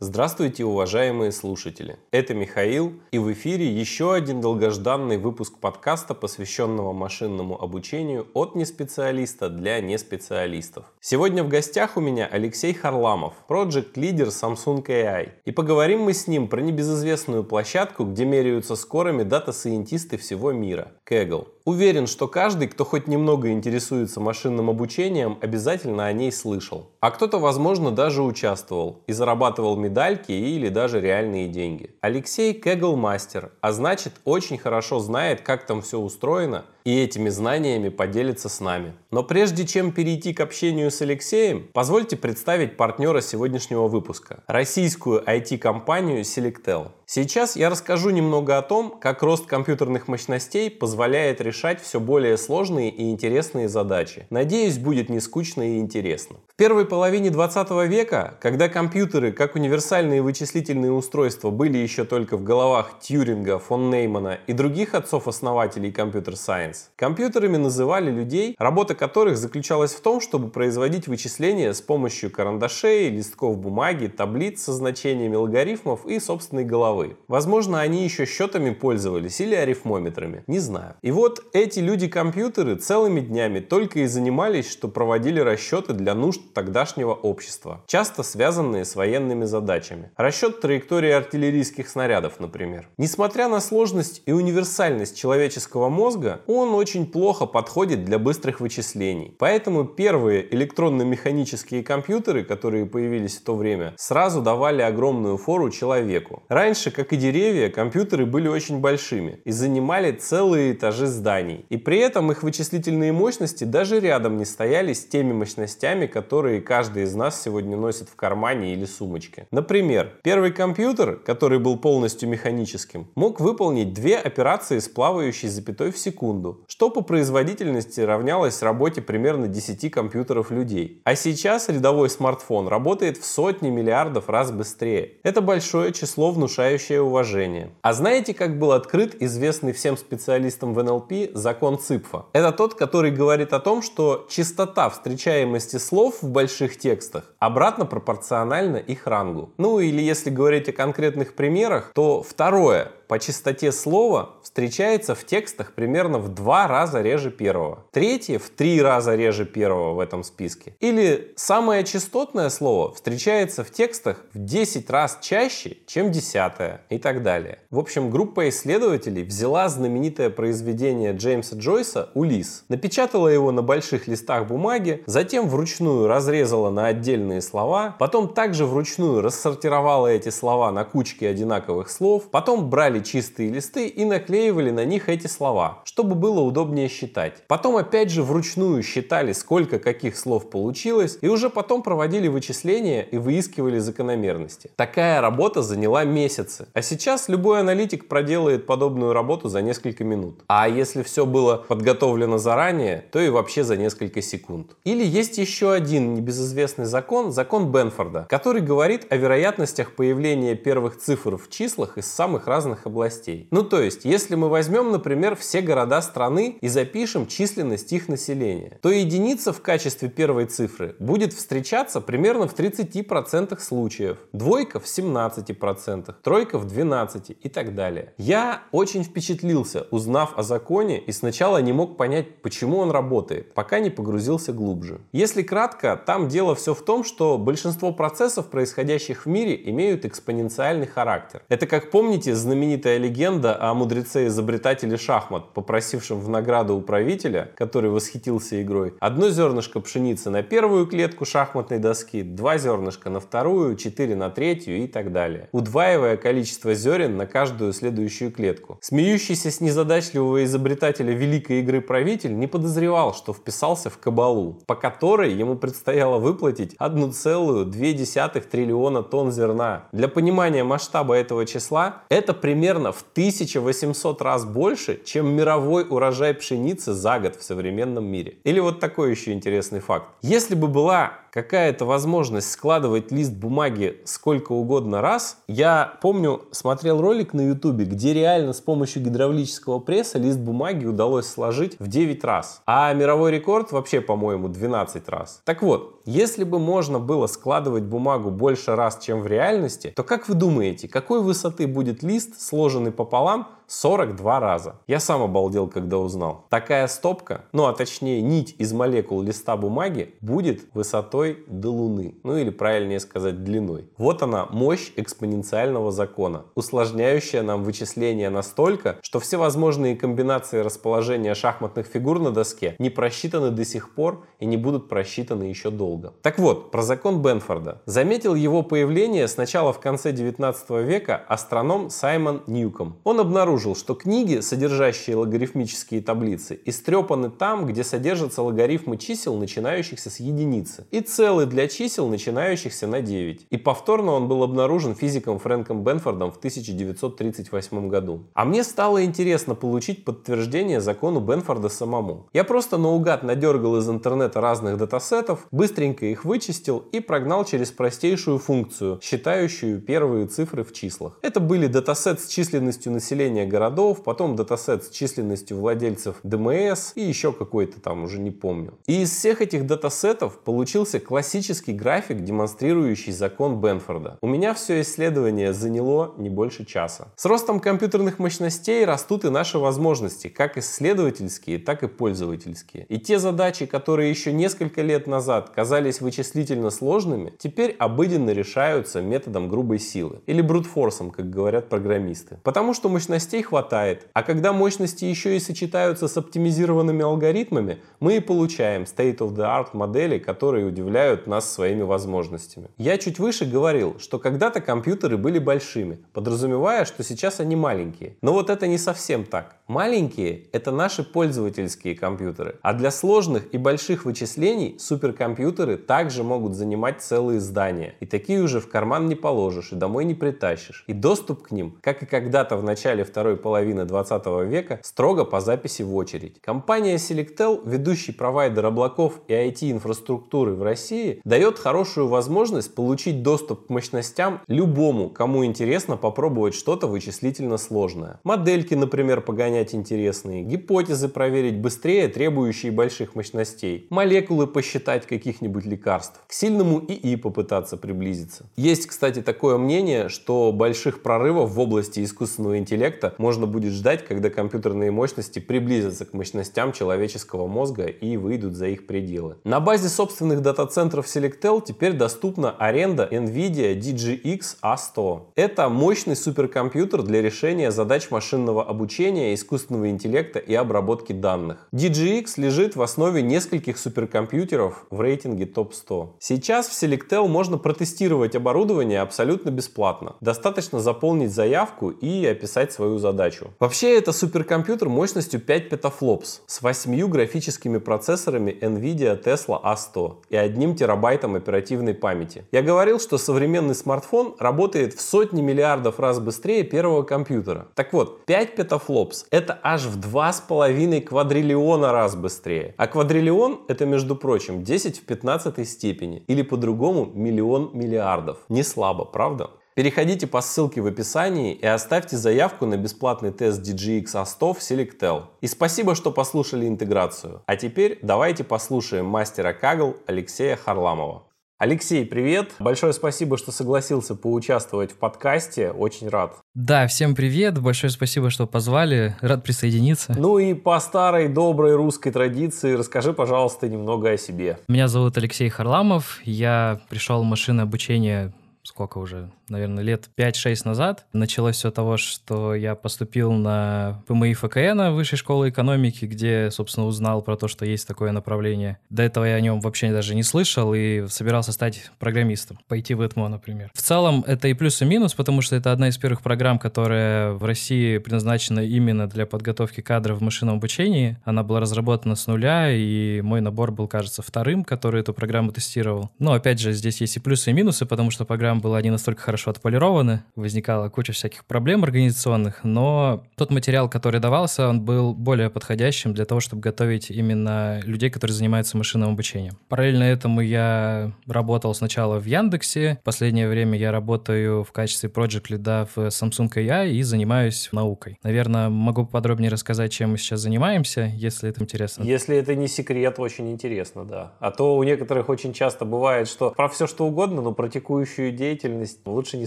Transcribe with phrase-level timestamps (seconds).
[0.00, 1.98] Здравствуйте, уважаемые слушатели!
[2.12, 9.48] Это Михаил, и в эфире еще один долгожданный выпуск подкаста, посвященного машинному обучению от неспециалиста
[9.48, 10.84] для неспециалистов.
[11.00, 15.30] Сегодня в гостях у меня Алексей Харламов, проект-лидер Samsung AI.
[15.44, 21.48] И поговорим мы с ним про небезызвестную площадку, где меряются скорами дата-сайентисты всего мира– Kaggle.
[21.68, 26.92] Уверен, что каждый, кто хоть немного интересуется машинным обучением, обязательно о ней слышал.
[27.00, 31.94] А кто-то, возможно, даже участвовал и зарабатывал медальки или даже реальные деньги.
[32.00, 37.90] Алексей Кегл мастер, а значит очень хорошо знает, как там все устроено и этими знаниями
[37.90, 38.94] поделится с нами.
[39.10, 46.22] Но прежде чем перейти к общению с Алексеем, позвольте представить партнера сегодняшнего выпуска– российскую IT-компанию
[46.22, 46.92] Selectel.
[47.04, 52.88] Сейчас я расскажу немного о том, как рост компьютерных мощностей позволяет решать все более сложные
[52.88, 54.26] и интересные задачи.
[54.30, 56.36] Надеюсь, будет не скучно и интересно.
[56.58, 62.98] Первой половине 20 века, когда компьютеры, как универсальные вычислительные устройства, были еще только в головах
[63.00, 70.20] Тьюринга, фон Неймана и других отцов-основателей компьютер-сайенс, компьютерами называли людей, работа которых заключалась в том,
[70.20, 77.16] чтобы производить вычисления с помощью карандашей, листков бумаги, таблиц со значениями логарифмов и собственной головы.
[77.28, 80.96] Возможно, они еще счетами пользовались или арифмометрами, не знаю.
[81.02, 87.12] И вот эти люди-компьютеры целыми днями только и занимались, что проводили расчеты для нужд тогдашнего
[87.12, 90.10] общества, часто связанные с военными задачами.
[90.16, 92.88] Расчет траектории артиллерийских снарядов, например.
[92.98, 99.34] Несмотря на сложность и универсальность человеческого мозга, он очень плохо подходит для быстрых вычислений.
[99.38, 106.42] Поэтому первые электронно-механические компьютеры, которые появились в то время, сразу давали огромную фору человеку.
[106.48, 111.66] Раньше как и деревья, компьютеры были очень большими и занимали целые этажи зданий.
[111.68, 117.02] И при этом их вычислительные мощности даже рядом не стояли с теми мощностями, которые каждый
[117.02, 119.46] из нас сегодня носит в кармане или сумочке.
[119.50, 125.98] Например, первый компьютер, который был полностью механическим, мог выполнить две операции с плавающей запятой в
[125.98, 131.02] секунду, что по производительности равнялось работе примерно 10 компьютеров людей.
[131.04, 135.14] А сейчас рядовой смартфон работает в сотни миллиардов раз быстрее.
[135.22, 137.70] Это большое число внушающее уважение.
[137.82, 142.26] А знаете, как был открыт известный всем специалистам в НЛП закон Ципфа?
[142.32, 149.06] Это тот, который говорит о том, что частота встречаемости слов больших текстах обратно пропорциональна их
[149.06, 149.52] рангу.
[149.58, 155.72] Ну или если говорить о конкретных примерах, то второе по частоте слова встречается в текстах
[155.72, 157.86] примерно в два раза реже первого.
[157.90, 160.74] Третье в три раза реже первого в этом списке.
[160.80, 167.22] Или самое частотное слово встречается в текстах в 10 раз чаще, чем десятое и так
[167.22, 167.60] далее.
[167.70, 174.46] В общем, группа исследователей взяла знаменитое произведение Джеймса Джойса «Улис», напечатала его на больших листах
[174.46, 181.24] бумаги, затем вручную разрезала на отдельные слова, потом также вручную рассортировала эти слова на кучки
[181.24, 186.88] одинаковых слов, потом брали чистые листы и наклеивали на них эти слова, чтобы было удобнее
[186.88, 187.46] считать.
[187.46, 193.18] Потом опять же вручную считали, сколько каких слов получилось, и уже потом проводили вычисления и
[193.18, 194.70] выискивали закономерности.
[194.76, 196.68] Такая работа заняла месяцы.
[196.72, 200.40] А сейчас любой аналитик проделает подобную работу за несколько минут.
[200.48, 204.76] А если все было подготовлено заранее, то и вообще за несколько секунд.
[204.84, 211.36] Или есть еще один небезызвестный закон, закон Бенфорда, который говорит о вероятностях появления первых цифр
[211.36, 213.48] в числах из самых разных областей.
[213.50, 218.78] Ну то есть, если мы возьмем, например, все города страны и запишем численность их населения,
[218.82, 226.14] то единица в качестве первой цифры будет встречаться примерно в 30% случаев, двойка в 17%,
[226.22, 228.12] тройка в 12% и так далее.
[228.18, 233.78] Я очень впечатлился, узнав о законе и сначала не мог понять, почему он работает, пока
[233.80, 235.00] не погрузился глубже.
[235.12, 240.86] Если кратко, там дело все в том, что большинство процессов, происходящих в мире, имеют экспоненциальный
[240.86, 241.42] характер.
[241.48, 248.60] Это, как помните, знаменитая легенда о мудреце-изобретателе шахмат, попросившем в награду у правителя, который восхитился
[248.62, 254.30] игрой, одно зернышко пшеницы на первую клетку шахматной доски, два зернышка на вторую, четыре на
[254.30, 258.78] третью и так далее, удваивая количество зерен на каждую следующую клетку.
[258.80, 265.32] Смеющийся с незадачливого изобретателя великой игры правитель не подозревал, что вписался в кабалу, по которой
[265.32, 265.77] ему предстояло
[266.18, 269.84] выплатить 1,2 триллиона тонн зерна.
[269.92, 276.92] Для понимания масштаба этого числа, это примерно в 1800 раз больше, чем мировой урожай пшеницы
[276.92, 278.38] за год в современном мире.
[278.44, 280.08] Или вот такой еще интересный факт.
[280.22, 281.12] Если бы была
[281.42, 285.38] какая-то возможность складывать лист бумаги сколько угодно раз.
[285.46, 291.28] Я помню, смотрел ролик на ютубе, где реально с помощью гидравлического пресса лист бумаги удалось
[291.28, 292.60] сложить в 9 раз.
[292.66, 295.40] А мировой рекорд вообще, по-моему, 12 раз.
[295.44, 300.26] Так вот, если бы можно было складывать бумагу больше раз, чем в реальности, то как
[300.26, 304.76] вы думаете, какой высоты будет лист, сложенный пополам 42 раза.
[304.86, 306.46] Я сам обалдел, когда узнал.
[306.48, 312.14] Такая стопка, ну а точнее нить из молекул листа бумаги, будет высотой до Луны.
[312.24, 313.90] Ну или правильнее сказать длиной.
[313.98, 321.86] Вот она, мощь экспоненциального закона, усложняющая нам вычисления настолько, что все возможные комбинации расположения шахматных
[321.86, 325.97] фигур на доске не просчитаны до сих пор и не будут просчитаны еще долго.
[326.22, 327.82] Так вот, про закон Бенфорда.
[327.86, 332.96] Заметил его появление сначала в конце 19 века астроном Саймон Ньюком.
[333.04, 340.20] Он обнаружил, что книги, содержащие логарифмические таблицы, истрепаны там, где содержатся логарифмы чисел, начинающихся с
[340.20, 343.46] единицы, и целы для чисел, начинающихся на 9.
[343.50, 348.24] И повторно он был обнаружен физиком Фрэнком Бенфордом в 1938 году.
[348.34, 352.28] А мне стало интересно получить подтверждение закону Бенфорда самому.
[352.32, 358.38] Я просто наугад надергал из интернета разных датасетов, быстренько их вычистил и прогнал через простейшую
[358.38, 361.18] функцию, считающую первые цифры в числах.
[361.22, 367.32] Это были датасет с численностью населения городов, потом датасет с численностью владельцев ДМС и еще
[367.32, 368.78] какой-то там, уже не помню.
[368.86, 374.18] И из всех этих датасетов получился классический график, демонстрирующий закон Бенфорда.
[374.20, 377.08] У меня все исследование заняло не больше часа.
[377.16, 382.86] С ростом компьютерных мощностей растут и наши возможности, как исследовательские, так и пользовательские.
[382.88, 385.67] И те задачи, которые еще несколько лет назад казались
[386.00, 390.20] вычислительно сложными, теперь обыденно решаются методом грубой силы.
[390.26, 392.38] Или брутфорсом, как говорят программисты.
[392.42, 394.06] Потому что мощностей хватает.
[394.12, 400.66] А когда мощности еще и сочетаются с оптимизированными алгоритмами, мы и получаем state-of-the-art модели, которые
[400.66, 402.68] удивляют нас своими возможностями.
[402.76, 408.16] Я чуть выше говорил, что когда-то компьютеры были большими, подразумевая, что сейчас они маленькие.
[408.22, 409.56] Но вот это не совсем так.
[409.66, 412.56] Маленькие— это наши пользовательские компьютеры.
[412.62, 417.94] А для сложных и больших вычислений суперкомпьютеры также могут занимать целые здания.
[418.00, 420.84] И такие уже в карман не положишь и домой не притащишь.
[420.86, 425.40] И доступ к ним, как и когда-то в начале второй половины 20 века, строго по
[425.40, 426.40] записи в очередь.
[426.40, 433.70] Компания Selectel, ведущий провайдер облаков и IT-инфраструктуры в России, дает хорошую возможность получить доступ к
[433.70, 438.20] мощностям любому, кому интересно попробовать что-то вычислительно сложное.
[438.24, 446.32] Модельки, например, погонять интересные, гипотезы проверить быстрее, требующие больших мощностей, молекулы посчитать каких-нибудь лекарств, к
[446.32, 448.46] сильному ИИ попытаться приблизиться.
[448.56, 454.30] Есть, кстати, такое мнение, что больших прорывов в области искусственного интеллекта можно будет ждать, когда
[454.30, 459.36] компьютерные мощности приблизятся к мощностям человеческого мозга и выйдут за их пределы.
[459.44, 465.22] На базе собственных дата-центров Selectel теперь доступна аренда NVIDIA DGX A100.
[465.36, 471.68] Это мощный суперкомпьютер для решения задач машинного обучения искусственного интеллекта и обработки данных.
[471.72, 476.10] DGX лежит в основе нескольких суперкомпьютеров в рейтинге топ-100.
[476.18, 480.16] Сейчас в Selectel можно протестировать оборудование абсолютно бесплатно.
[480.20, 483.48] Достаточно заполнить заявку и описать свою задачу.
[483.58, 490.76] Вообще это суперкомпьютер мощностью 5 петафлопс с 8 графическими процессорами NVIDIA Tesla A100 и 1
[490.76, 492.44] терабайтом оперативной памяти.
[492.52, 497.68] Я говорил, что современный смартфон работает в сотни миллиардов раз быстрее первого компьютера.
[497.74, 502.74] Так вот, 5 петафлопс это аж в 2,5 квадриллиона раз быстрее.
[502.76, 505.27] А квадриллион это, между прочим, 10 в 15
[505.64, 506.24] степени.
[506.26, 508.38] Или по-другому миллион миллиардов.
[508.48, 509.50] Не слабо, правда?
[509.78, 515.26] Переходите по ссылке в описании и оставьте заявку на бесплатный тест DGX A100 в Selectel.
[515.40, 517.42] И спасибо, что послушали интеграцию.
[517.46, 521.27] А теперь давайте послушаем мастера Кагл Алексея Харламова.
[521.60, 522.52] Алексей, привет!
[522.60, 525.72] Большое спасибо, что согласился поучаствовать в подкасте.
[525.72, 526.36] Очень рад.
[526.54, 527.60] Да, всем привет.
[527.60, 529.16] Большое спасибо, что позвали.
[529.20, 530.14] Рад присоединиться.
[530.16, 534.60] Ну и по старой доброй русской традиции расскажи, пожалуйста, немного о себе.
[534.68, 536.20] Меня зовут Алексей Харламов.
[536.22, 541.06] Я пришел в машинное обучение сколько уже, наверное, лет 5-6 назад.
[541.12, 547.22] Началось все того, что я поступил на ПМИ ФКН, Высшей школы экономики, где, собственно, узнал
[547.22, 548.78] про то, что есть такое направление.
[548.90, 553.06] До этого я о нем вообще даже не слышал и собирался стать программистом, пойти в
[553.06, 553.70] ЭТМО, например.
[553.74, 557.32] В целом, это и плюс, и минус, потому что это одна из первых программ, которая
[557.32, 561.16] в России предназначена именно для подготовки кадров в машинном обучении.
[561.24, 566.10] Она была разработана с нуля, и мой набор был, кажется, вторым, который эту программу тестировал.
[566.18, 569.22] Но, опять же, здесь есть и плюсы, и минусы, потому что программа было не настолько
[569.22, 575.50] хорошо отполированы, возникала куча всяких проблем организационных, но тот материал, который давался, он был более
[575.50, 579.58] подходящим для того, чтобы готовить именно людей, которые занимаются машинным обучением.
[579.68, 585.28] Параллельно этому я работал сначала в Яндексе, в последнее время я работаю в качестве проект
[585.50, 588.18] лида в Samsung AI и занимаюсь наукой.
[588.22, 592.02] Наверное, могу подробнее рассказать, чем мы сейчас занимаемся, если это интересно.
[592.02, 594.32] Если это не секрет, очень интересно, да.
[594.40, 598.32] А то у некоторых очень часто бывает, что про все что угодно, но про текущую
[598.32, 599.46] деятельность лучше не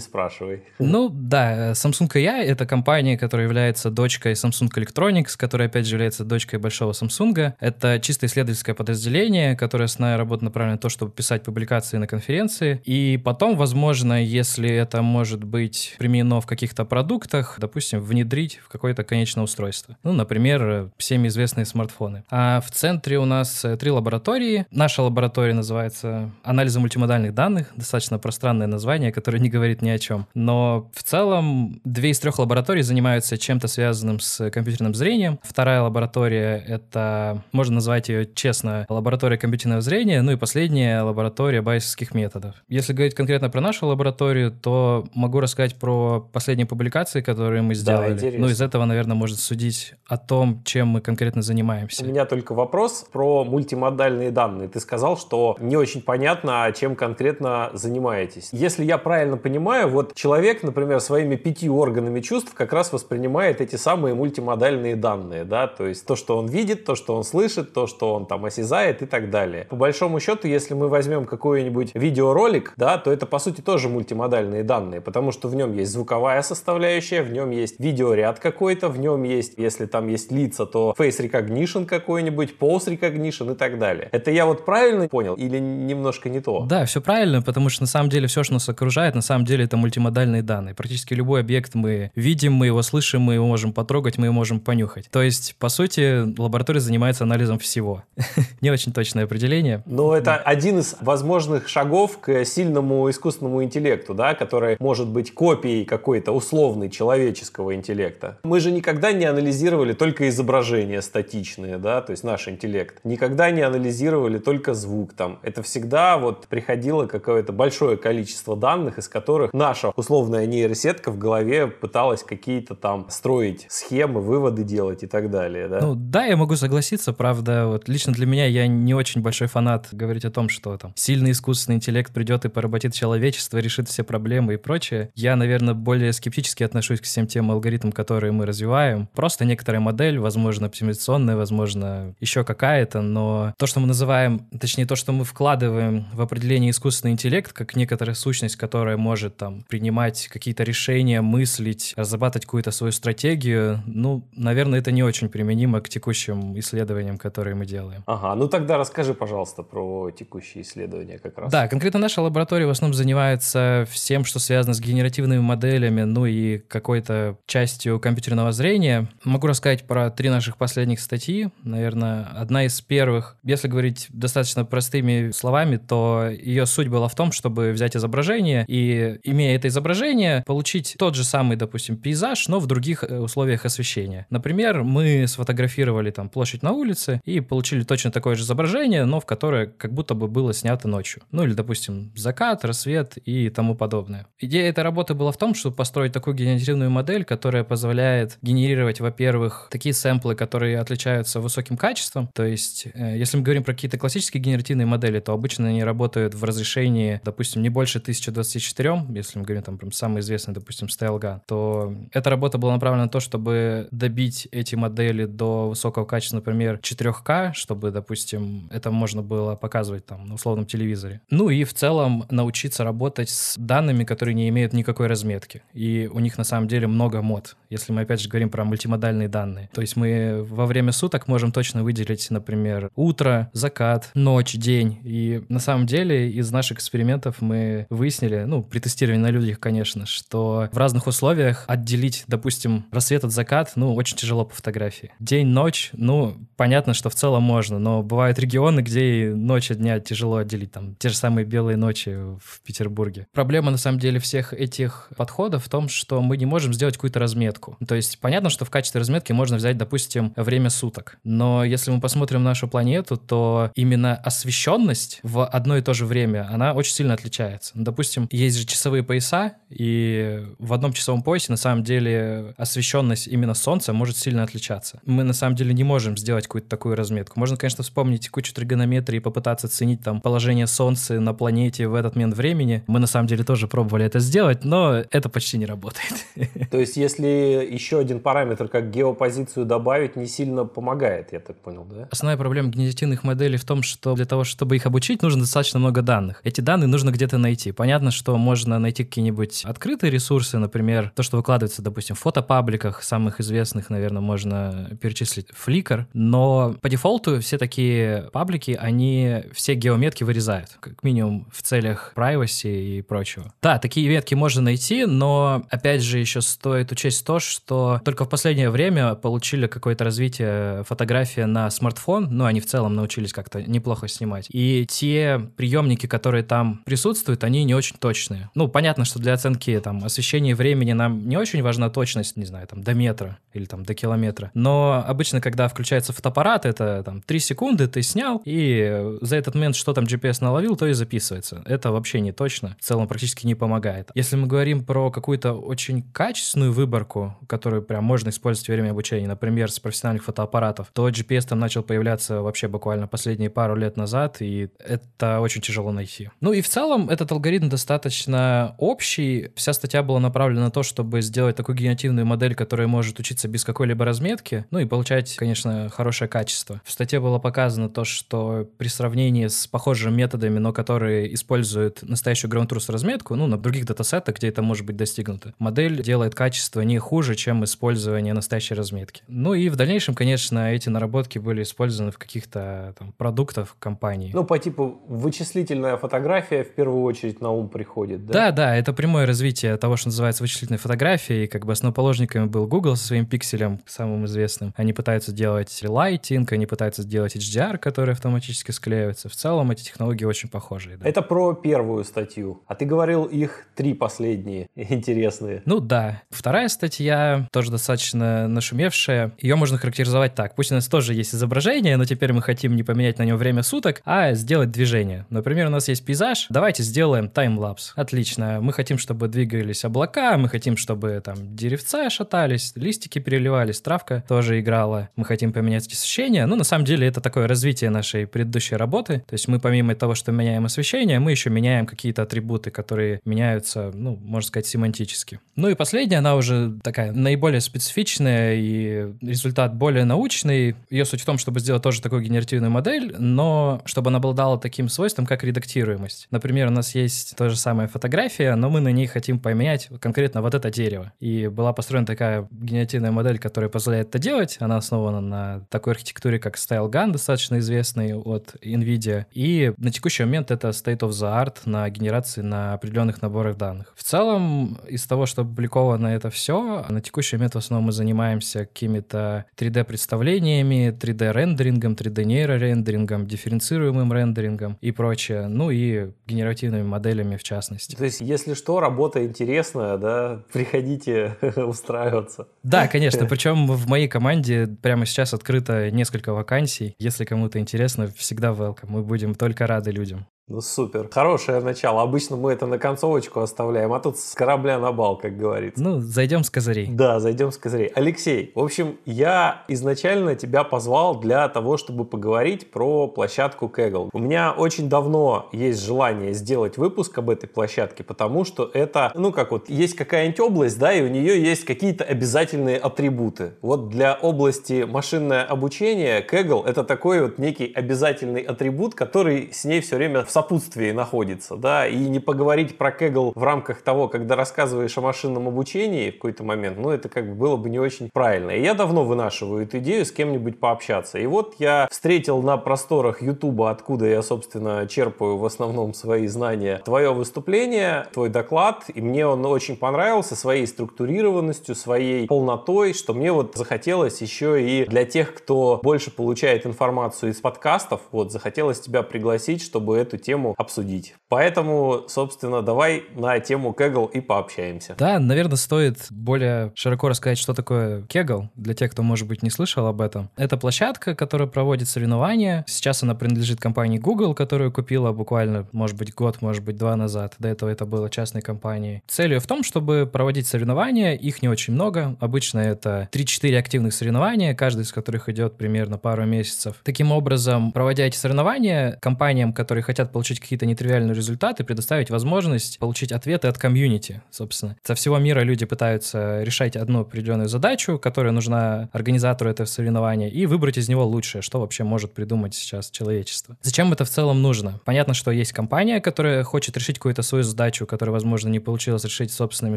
[0.00, 0.62] спрашивай.
[0.78, 6.24] Ну да, Samsung AI— это компания, которая является дочкой Samsung Electronics, которая, опять же, является
[6.24, 7.54] дочкой большого Samsung.
[7.58, 12.80] Это чисто исследовательское подразделение, которое основная работа направлена на то, чтобы писать публикации на конференции.
[12.84, 19.04] И потом, возможно, если это может быть применено в каких-то продуктах, допустим, внедрить в какое-то
[19.04, 19.96] конечное устройство.
[20.02, 22.24] Ну, например, всеми известные смартфоны.
[22.30, 24.66] А в центре у нас три лаборатории.
[24.70, 27.72] Наша лаборатория называется «Анализы мультимодальных данных».
[27.76, 30.26] Достаточно пространное название, которое не говорит ни о чем.
[30.34, 35.38] Но в целом две из трех лабораторий занимаются чем-то связанным с компьютерным зрением.
[35.42, 40.20] Вторая лаборатория— это, можно назвать ее честно, лаборатория компьютерного зрения.
[40.22, 42.56] Ну и последняя— лаборатория байесовских методов.
[42.68, 48.18] Если говорить конкретно про нашу лабораторию, то могу рассказать про последние публикации, которые мы сделали.
[48.18, 52.04] Да, ну, из этого, наверное, можно судить о том, чем мы конкретно занимаемся.
[52.04, 54.68] У меня только вопрос про мультимодальные данные.
[54.68, 58.48] Ты сказал, что не очень понятно, чем конкретно занимаетесь.
[58.52, 63.76] Если я правильно понимаю, вот человек, например, своими пяти органами чувств как раз воспринимает эти
[63.76, 67.86] самые мультимодальные данные, да, то есть то, что он видит, то, что он слышит, то,
[67.86, 69.66] что он там осязает и так далее.
[69.70, 74.64] По большому счету, если мы возьмем какой-нибудь видеоролик, да, то это по сути тоже мультимодальные
[74.64, 79.22] данные, потому что в нем есть звуковая составляющая, в нем есть видеоряд какой-то, в нем
[79.22, 84.08] есть, если там есть лица, то face recognition какой-нибудь, pose recognition и так далее.
[84.12, 86.64] Это я вот правильно понял или немножко не то?
[86.66, 89.64] Да, все правильно, потому что на самом деле все, что нас окружает, на самом деле
[89.64, 90.74] это мультимодальные данные.
[90.74, 94.60] Практически любой объект мы видим, мы его слышим, мы его можем потрогать, мы его можем
[94.60, 95.08] понюхать.
[95.10, 98.04] То есть, по сути, лаборатория занимается анализом всего.
[98.60, 99.82] Не очень точное определение.
[99.86, 105.84] Но это один из возможных шагов к сильному искусственному интеллекту, да, который может быть копией
[105.84, 108.38] какой-то условной человеческого интеллекта.
[108.42, 113.00] Мы же никогда не анализировали только изображения статичные, да, то есть наш интеллект.
[113.04, 115.38] Никогда не анализировали только звук там.
[115.42, 121.66] Это всегда вот приходило какое-то большое количество данных, из которых наша условная нейросетка в голове
[121.66, 125.80] пыталась какие-то там строить схемы, выводы делать и так далее, да?
[125.80, 129.88] Ну да, я могу согласиться, правда, вот лично для меня я не очень большой фанат
[129.92, 134.54] говорить о том, что там сильный искусственный интеллект придет и поработит человечество, решит все проблемы
[134.54, 135.10] и прочее.
[135.14, 139.08] Я, наверное, более скептически отношусь к всем тем алгоритмам, которые мы развиваем.
[139.14, 144.96] Просто некоторая модель, возможно, оптимизационная, возможно, еще какая-то, но то, что мы называем, точнее, то,
[144.96, 150.62] что мы вкладываем в определение искусственный интеллект, как некоторая сущность, которая может там принимать какие-то
[150.64, 157.18] решения, мыслить, разрабатывать какую-то свою стратегию, ну, наверное, это не очень применимо к текущим исследованиям,
[157.18, 158.02] которые мы делаем.
[158.06, 161.52] Ага, ну тогда расскажи, пожалуйста, про текущие исследования как раз.
[161.52, 166.58] Да, конкретно наша лаборатория в основном занимается всем, что связано с генеративными моделями, ну и
[166.58, 169.08] какой-то частью компьютерного зрения.
[169.24, 171.48] Могу рассказать про три наших последних статьи.
[171.62, 177.32] Наверное, одна из первых, если говорить достаточно простыми словами, то ее суть была в том,
[177.32, 182.66] чтобы взять изображение и, имея это изображение, получить тот же самый, допустим, пейзаж, но в
[182.66, 184.26] других э, условиях освещения.
[184.30, 189.26] Например, мы сфотографировали там площадь на улице и получили точно такое же изображение, но в
[189.26, 191.22] которое как будто бы было снято ночью.
[191.30, 194.26] Ну или, допустим, закат, рассвет и тому подобное.
[194.38, 199.68] Идея этой работы была в том, чтобы построить такую генеративную модель, которая позволяет генерировать, во-первых,
[199.70, 202.28] такие сэмплы, которые отличаются высоким качеством.
[202.34, 206.34] То есть, э, если мы говорим про какие-то классические генеративные модели, то обычно они работают
[206.34, 211.40] в разрешении, допустим, не больше 1024, если мы говорим там прям самый известный, допустим, StyleGun,
[211.46, 216.80] то эта работа была направлена на то, чтобы добить эти модели до высокого качества, например,
[216.82, 221.20] 4К, чтобы, допустим, это можно было показывать там на условном телевизоре.
[221.30, 225.62] Ну и в целом научиться работать с данными, которые не имеют никакой разметки.
[225.72, 229.28] И у них на самом деле много мод, если мы опять же говорим про мультимодальные
[229.28, 229.70] данные.
[229.72, 235.00] То есть мы во время суток можем точно выделить, например, утро, закат, ночь, день.
[235.04, 240.06] И на самом деле из наших экспериментов мы выяснили, ну, при тестировании на людях, конечно,
[240.06, 245.12] что в разных условиях отделить, допустим, рассвет от закат, ну, очень тяжело по фотографии.
[245.18, 249.78] День, ночь, ну, понятно, что в целом можно, но бывают регионы, где и ночь от
[249.78, 253.26] дня тяжело отделить, там, те же самые белые ночи в Петербурге.
[253.32, 257.18] Проблема, на самом деле, всех этих подходов в том, что мы не можем сделать какую-то
[257.18, 257.76] разметку.
[257.86, 261.18] То есть понятно, что в качестве разметки можно взять, допустим, время суток.
[261.24, 266.48] Но если мы посмотрим нашу планету, то именно освещенность в одно и то же время,
[266.50, 267.72] она очень сильно отличается.
[267.74, 273.54] Допустим, есть же часовые пояса, и в одном часовом поясе на самом деле освещенность именно
[273.54, 275.00] солнца может сильно отличаться.
[275.06, 277.38] Мы на самом деле не можем сделать какую-то такую разметку.
[277.38, 282.16] Можно, конечно, вспомнить кучу тригонометрии и попытаться оценить там положение солнца на планете в этот
[282.16, 282.82] момент времени.
[282.88, 286.12] Мы на самом деле тоже пробовали это сделать, но это почти не работает.
[286.72, 291.84] То есть, если еще один параметр, как геопозицию добавить, не сильно помогает, я так понял,
[291.84, 292.08] да?
[292.10, 296.02] Основная проблема генеративных моделей в том, что для того, чтобы их обучить, нужно достаточно много
[296.02, 296.40] данных.
[296.42, 297.70] Эти данные нужно где-то найти.
[297.70, 303.40] Понятно, что можно найти какие-нибудь открытые ресурсы, например, то, что выкладывается, допустим, в фотопабликах, самых
[303.40, 310.76] известных, наверное, можно перечислить Flickr, но по дефолту все такие паблики, они все геометки вырезают,
[310.80, 313.52] как минимум в целях privacy и прочего.
[313.62, 318.28] Да, такие ветки можно найти, но, опять же, еще стоит учесть то, что только в
[318.28, 324.08] последнее время получили какое-то развитие фотографии на смартфон, ну, они в целом научились как-то неплохо
[324.08, 324.46] снимать.
[324.50, 328.50] И те приемники, которые там присутствуют, они не очень точные.
[328.54, 332.66] Ну, понятно, что для оценки там освещения времени нам не очень важна точность, не знаю,
[332.66, 334.50] там до метра или там до километра.
[334.54, 339.76] Но обычно, когда включается фотоаппарат, это там 3 секунды ты снял, и за этот момент
[339.76, 341.62] что там GPS наловил, то и записывается.
[341.66, 344.10] Это вообще не точно, в целом практически не помогает.
[344.14, 349.26] Если мы говорим про какую-то очень качественную выборку, которую прям можно использовать во время обучения,
[349.26, 354.36] например, с профессиональных фотоаппаратов, то GPS там начал появляться вообще буквально последние пару лет назад,
[354.40, 356.30] и это очень тяжело найти.
[356.40, 358.41] Ну и в целом этот алгоритм достаточно
[358.78, 359.50] общий.
[359.54, 363.64] Вся статья была направлена на то, чтобы сделать такую генеративную модель, которая может учиться без
[363.64, 366.80] какой-либо разметки, ну и получать, конечно, хорошее качество.
[366.84, 372.50] В статье было показано то, что при сравнении с похожими методами, но которые используют настоящую
[372.50, 376.80] ground truth разметку, ну, на других датасетах, где это может быть достигнуто, модель делает качество
[376.80, 379.22] не хуже, чем использование настоящей разметки.
[379.28, 384.30] Ну и в дальнейшем, конечно, эти наработки были использованы в каких-то там продуктах компании.
[384.34, 388.31] Ну, по типу вычислительная фотография в первую очередь на ум приходит, да?
[388.32, 391.46] Да, да, это прямое развитие того, что называется вычислительной фотографией.
[391.46, 394.72] Как бы основоположниками был Google со своим пикселем, самым известным.
[394.76, 399.28] Они пытаются делать лайтинг, они пытаются сделать HDR, который автоматически склеивается.
[399.28, 400.96] В целом эти технологии очень похожие.
[400.96, 401.08] Да.
[401.08, 402.62] Это про первую статью.
[402.66, 405.62] А ты говорил, их три последние интересные.
[405.66, 406.22] Ну да.
[406.30, 409.32] Вторая статья тоже достаточно нашумевшая.
[409.38, 410.54] Ее можно характеризовать так.
[410.54, 413.62] Пусть у нас тоже есть изображение, но теперь мы хотим не поменять на нем время
[413.62, 415.26] суток, а сделать движение.
[415.28, 416.46] Например, у нас есть пейзаж.
[416.48, 417.92] Давайте сделаем таймлапс.
[417.96, 418.21] Отлично.
[418.38, 424.60] Мы хотим, чтобы двигались облака, мы хотим, чтобы там деревца шатались, листики переливались, травка тоже
[424.60, 425.08] играла.
[425.16, 426.46] Мы хотим поменять освещение.
[426.46, 429.24] Ну, на самом деле, это такое развитие нашей предыдущей работы.
[429.28, 433.90] То есть мы помимо того, что меняем освещение, мы еще меняем какие-то атрибуты, которые меняются,
[433.94, 435.40] ну, можно сказать, семантически.
[435.56, 440.76] Ну и последняя, она уже такая наиболее специфичная и результат более научный.
[440.90, 444.88] Ее суть в том, чтобы сделать тоже такую генеративную модель, но чтобы она обладала таким
[444.88, 446.28] свойством, как редактируемость.
[446.30, 448.11] Например, у нас есть та же самая фотография,
[448.56, 451.12] но мы на ней хотим поменять конкретно вот это дерево.
[451.20, 454.56] И была построена такая генеративная модель, которая позволяет это делать.
[454.60, 459.26] Она основана на такой архитектуре, как StyleGAN, достаточно известный от NVIDIA.
[459.32, 463.92] И на текущий момент это state of the art на генерации на определенных наборах данных.
[463.96, 468.60] В целом, из того, что опубликовано это все, на текущий момент в основном мы занимаемся
[468.60, 475.48] какими-то 3D-представлениями, 3D-рендерингом, 3D-нейрорендерингом, дифференцируемым рендерингом и прочее.
[475.48, 477.96] Ну и генеративными моделями в частности.
[478.02, 482.48] То есть, если что, работа интересная, да, приходите устраиваться.
[482.64, 483.26] Да, конечно.
[483.26, 486.96] Причем в моей команде прямо сейчас открыто несколько вакансий.
[486.98, 488.86] Если кому-то интересно, всегда welcome.
[488.88, 490.26] Мы будем только рады людям.
[490.52, 491.08] Ну супер.
[491.10, 492.02] Хорошее начало.
[492.02, 495.82] Обычно мы это на концовочку оставляем, а тут с корабля на бал, как говорится.
[495.82, 496.88] Ну, зайдем с козырей.
[496.90, 497.86] Да, зайдем с козырей.
[497.94, 504.10] Алексей, в общем, я изначально тебя позвал для того, чтобы поговорить про площадку Kaggle.
[504.12, 509.32] У меня очень давно есть желание сделать выпуск об этой площадке, потому что это, ну
[509.32, 513.54] как вот, есть какая-нибудь область, да, и у нее есть какие-то обязательные атрибуты.
[513.62, 519.80] Вот для области машинное обучение Kaggle это такой вот некий обязательный атрибут, который с ней
[519.80, 524.34] все время в сопутствии находится, да, и не поговорить про Kaggle в рамках того, когда
[524.34, 528.10] рассказываешь о машинном обучении в какой-то момент, ну, это как бы было бы не очень
[528.12, 528.50] правильно.
[528.50, 531.18] И я давно вынашиваю эту идею с кем-нибудь пообщаться.
[531.18, 536.82] И вот я встретил на просторах Ютуба, откуда я, собственно, черпаю в основном свои знания,
[536.84, 543.30] твое выступление, твой доклад, и мне он очень понравился своей структурированностью, своей полнотой, что мне
[543.30, 549.04] вот захотелось еще и для тех, кто больше получает информацию из подкастов, вот, захотелось тебя
[549.04, 551.14] пригласить, чтобы эту тему обсудить.
[551.28, 554.94] Поэтому, собственно, давай на тему Kaggle и пообщаемся.
[554.98, 559.50] Да, наверное, стоит более широко рассказать, что такое Kaggle, для тех, кто, может быть, не
[559.50, 560.30] слышал об этом.
[560.36, 562.64] Это площадка, которая проводит соревнования.
[562.68, 567.34] Сейчас она принадлежит компании Google, которую купила буквально, может быть, год, может быть, два назад.
[567.38, 569.02] До этого это было частной компанией.
[569.08, 571.14] Целью в том, чтобы проводить соревнования.
[571.14, 572.16] Их не очень много.
[572.20, 576.76] Обычно это 3-4 активных соревнования, каждый из которых идет примерно пару месяцев.
[576.84, 583.12] Таким образом, проводя эти соревнования, компаниям, которые хотят получить какие-то нетривиальные результаты, предоставить возможность получить
[583.12, 584.76] ответы от комьюнити, собственно.
[584.82, 590.46] Со всего мира люди пытаются решать одну определенную задачу, которая нужна организатору этого соревнования, и
[590.46, 593.56] выбрать из него лучшее, что вообще может придумать сейчас человечество.
[593.62, 594.80] Зачем это в целом нужно?
[594.84, 599.32] Понятно, что есть компания, которая хочет решить какую-то свою задачу, которая, возможно, не получилось решить
[599.32, 599.76] собственными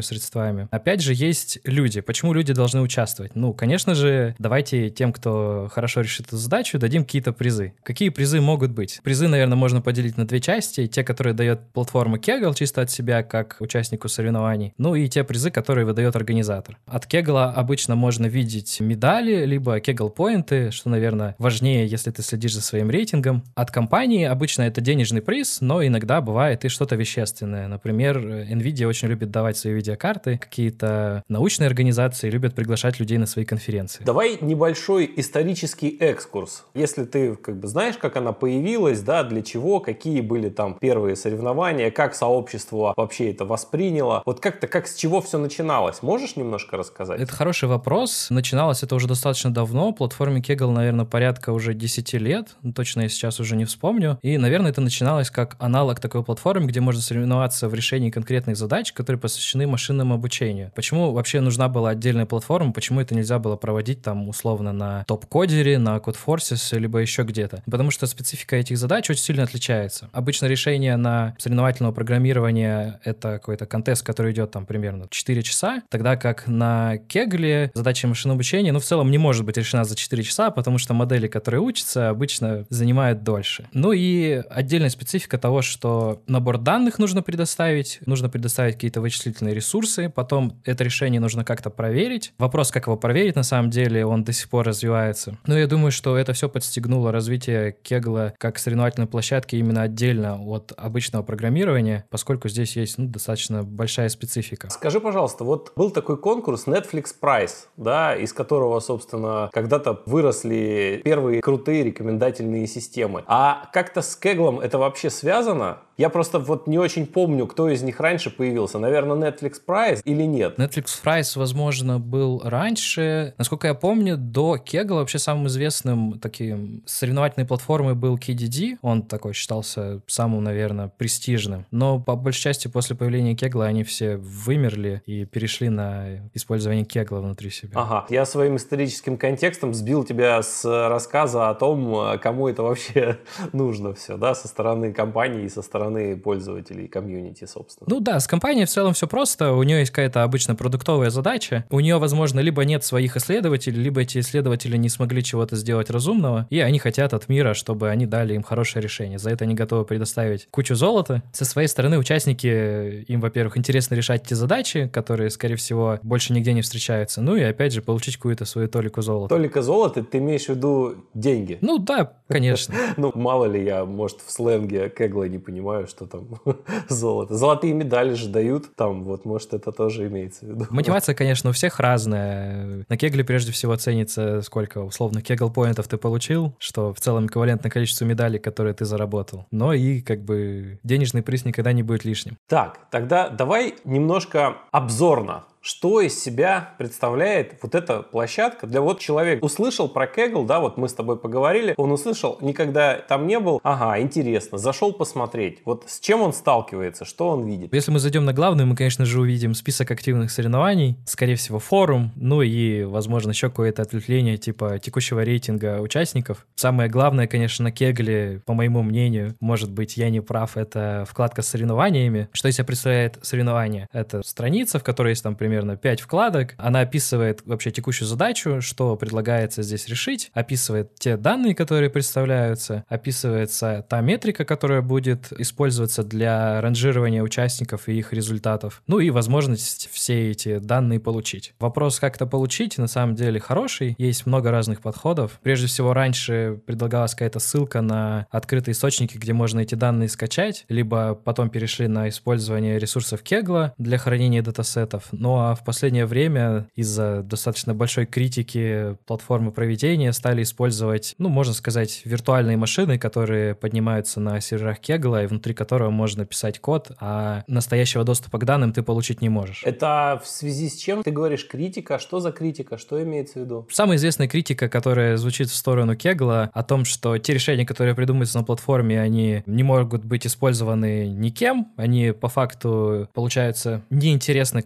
[0.00, 0.68] средствами.
[0.70, 2.00] Опять же, есть люди.
[2.00, 3.34] Почему люди должны участвовать?
[3.34, 7.72] Ну, конечно же, давайте тем, кто хорошо решит эту задачу, дадим какие-то призы.
[7.82, 9.00] Какие призы могут быть?
[9.02, 10.86] Призы, наверное, можно поделить на две части.
[10.86, 14.72] Те, которые дает платформа Kegel чисто от себя, как участнику соревнований.
[14.78, 16.78] Ну и те призы, которые выдает организатор.
[16.86, 22.54] От Kegel обычно можно видеть медали, либо Kegel поинты, что, наверное, важнее, если ты следишь
[22.54, 23.42] за своим рейтингом.
[23.54, 27.68] От компании обычно это денежный приз, но иногда бывает и что-то вещественное.
[27.68, 33.44] Например, NVIDIA очень любит давать свои видеокарты, какие-то научные организации любят приглашать людей на свои
[33.44, 34.04] конференции.
[34.04, 36.64] Давай небольшой исторический экскурс.
[36.74, 41.16] Если ты как бы знаешь, как она появилась, да, для чего, какие были там первые
[41.16, 46.76] соревнования, как сообщество вообще это восприняло, вот как-то как с чего все начиналось, можешь немножко
[46.76, 47.20] рассказать?
[47.20, 48.28] Это хороший вопрос.
[48.30, 49.92] Начиналось это уже достаточно давно.
[49.92, 52.56] Платформе Kegel, наверное, порядка уже 10 лет.
[52.62, 54.18] Ну, точно я сейчас уже не вспомню.
[54.22, 58.92] И, наверное, это начиналось как аналог такой платформы, где можно соревноваться в решении конкретных задач,
[58.92, 60.72] которые посвящены машинному обучению.
[60.74, 62.72] Почему вообще нужна была отдельная платформа?
[62.72, 67.62] Почему это нельзя было проводить там условно на топ-кодере, на CodeForces, либо еще где-то?
[67.70, 70.05] Потому что специфика этих задач очень сильно отличается.
[70.12, 76.16] Обычно решение на соревновательного программирования— это какой-то контест, который идет там примерно 4 часа, тогда
[76.16, 80.22] как на Кегле задача машинного обучения, ну, в целом не может быть решена за 4
[80.22, 83.68] часа, потому что модели, которые учатся, обычно занимают дольше.
[83.72, 90.08] Ну и отдельная специфика того, что набор данных нужно предоставить, нужно предоставить какие-то вычислительные ресурсы,
[90.08, 92.32] потом это решение нужно как-то проверить.
[92.38, 95.38] Вопрос, как его проверить, на самом деле, он до сих пор развивается.
[95.46, 100.74] Но я думаю, что это все подстегнуло развитие Кегла как соревновательной площадки именно отдельно от
[100.76, 104.68] обычного программирования, поскольку здесь есть ну, достаточно большая специфика.
[104.68, 111.40] Скажи, пожалуйста, вот был такой конкурс Netflix Prize, да, из которого, собственно, когда-то выросли первые
[111.40, 113.24] крутые рекомендательные системы.
[113.26, 115.78] А как-то с Кеглом это вообще связано?
[115.96, 118.78] Я просто вот не очень помню, кто из них раньше появился.
[118.78, 120.58] Наверное, Netflix Prize или нет?
[120.58, 123.34] Netflix Prize, возможно, был раньше.
[123.38, 128.76] Насколько я помню, до Kegel вообще самым известным таким соревновательной платформой был KDD.
[128.82, 131.64] Он такой считался самым, наверное, престижным.
[131.70, 137.20] Но по большей части после появления Kegel они все вымерли и перешли на использование Kegel
[137.20, 137.72] внутри себя.
[137.74, 138.04] Ага.
[138.10, 143.18] Я своим историческим контекстом сбил тебя с рассказа о том, кому это вообще
[143.54, 147.86] нужно все, да, со стороны компании и со стороны стороны пользователей, комьюнити, собственно.
[147.88, 149.52] Ну да, с компанией в целом все просто.
[149.52, 151.64] У нее есть какая-то обычно продуктовая задача.
[151.70, 156.46] У нее, возможно, либо нет своих исследователей, либо эти исследователи не смогли чего-то сделать разумного,
[156.50, 159.18] и они хотят от мира, чтобы они дали им хорошее решение.
[159.18, 161.22] За это они готовы предоставить кучу золота.
[161.32, 166.52] Со своей стороны участники, им, во-первых, интересно решать эти задачи, которые, скорее всего, больше нигде
[166.52, 167.22] не встречаются.
[167.22, 169.34] Ну и, опять же, получить какую-то свою толику золота.
[169.34, 171.58] Толика золота, ты имеешь в виду деньги?
[171.60, 172.74] Ну да, конечно.
[172.96, 176.28] Ну, мало ли я, может, в сленге Кегла не понимаю, понимаю, что там
[176.88, 177.34] золото.
[177.34, 180.66] Золотые медали же дают, там вот, может, это тоже имеется в виду.
[180.70, 182.84] Мотивация, конечно, у всех разная.
[182.88, 188.06] На кегле прежде всего ценится, сколько, условно, кегл-поинтов ты получил, что в целом эквивалентно количеству
[188.06, 189.46] медалей, которые ты заработал.
[189.50, 192.36] Но и, как бы, денежный приз никогда не будет лишним.
[192.48, 199.44] Так, тогда давай немножко обзорно что из себя представляет вот эта площадка для вот человек
[199.44, 203.58] услышал про Kaggle, да, вот мы с тобой поговорили, он услышал, никогда там не был,
[203.64, 207.74] ага, интересно, зашел посмотреть, вот с чем он сталкивается, что он видит.
[207.74, 212.12] Если мы зайдем на главную, мы, конечно же, увидим список активных соревнований, скорее всего, форум,
[212.14, 216.46] ну и, возможно, еще какое-то ответвление типа текущего рейтинга участников.
[216.54, 221.42] Самое главное, конечно, на Кегле, по моему мнению, может быть, я не прав, это вкладка
[221.42, 222.28] с соревнованиями.
[222.32, 223.88] Что из себя представляет соревнование?
[223.92, 226.54] Это страница, в которой есть там, например, примерно 5 вкладок.
[226.58, 233.86] Она описывает вообще текущую задачу, что предлагается здесь решить, описывает те данные, которые представляются, описывается
[233.88, 240.30] та метрика, которая будет использоваться для ранжирования участников и их результатов, ну и возможность все
[240.30, 241.54] эти данные получить.
[241.58, 245.40] Вопрос, как это получить, на самом деле хороший, есть много разных подходов.
[245.42, 251.14] Прежде всего, раньше предлагалась какая-то ссылка на открытые источники, где можно эти данные скачать, либо
[251.14, 255.04] потом перешли на использование ресурсов Kegel для хранения датасетов.
[255.12, 261.54] Ну а в последнее время из-за достаточно большой критики платформы проведения стали использовать, ну, можно
[261.54, 267.44] сказать, виртуальные машины, которые поднимаются на серверах Kegel, и внутри которого можно писать код, а
[267.46, 269.62] настоящего доступа к данным ты получить не можешь.
[269.64, 271.98] Это в связи с чем ты говоришь критика?
[271.98, 272.78] Что за критика?
[272.78, 273.66] Что имеется в виду?
[273.70, 278.38] Самая известная критика, которая звучит в сторону Kegel, о том, что те решения, которые придумываются
[278.38, 284.62] на платформе, они не могут быть использованы никем, они по факту получаются неинтересны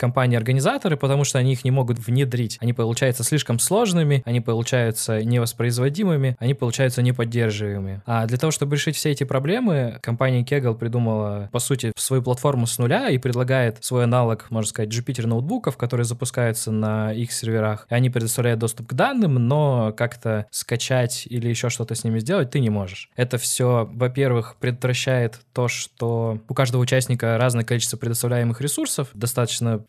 [0.70, 2.58] компании-организаторы, потому что они их не могут внедрить.
[2.60, 8.02] Они получаются слишком сложными, они получаются невоспроизводимыми, они получаются неподдерживаемыми.
[8.06, 12.66] А для того, чтобы решить все эти проблемы, компания Kegel придумала, по сути, свою платформу
[12.66, 17.86] с нуля и предлагает свой аналог, можно сказать, Jupyter ноутбуков, которые запускаются на их серверах.
[17.90, 22.50] И они предоставляют доступ к данным, но как-то скачать или еще что-то с ними сделать
[22.50, 23.10] ты не можешь.
[23.16, 29.84] Это все, во-первых, предотвращает то, что у каждого участника разное количество предоставляемых ресурсов, достаточно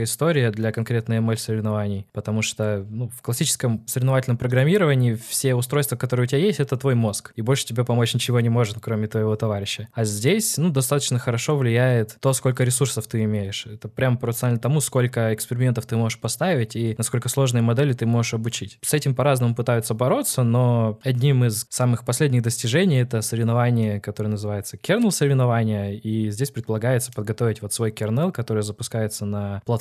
[0.00, 6.24] специфическая история для конкретной ML-соревнований, потому что ну, в классическом соревновательном программировании все устройства, которые
[6.24, 9.34] у тебя есть, это твой мозг, и больше тебе помочь ничего не может, кроме твоего
[9.36, 9.88] товарища.
[9.92, 13.66] А здесь, ну, достаточно хорошо влияет то, сколько ресурсов ты имеешь.
[13.66, 18.34] Это прям пропорционально тому, сколько экспериментов ты можешь поставить и насколько сложные модели ты можешь
[18.34, 18.78] обучить.
[18.82, 24.76] С этим по-разному пытаются бороться, но одним из самых последних достижений это соревнование, которое называется
[24.76, 29.79] kernel соревнования, и здесь предполагается подготовить вот свой kernel, который запускается на платформе.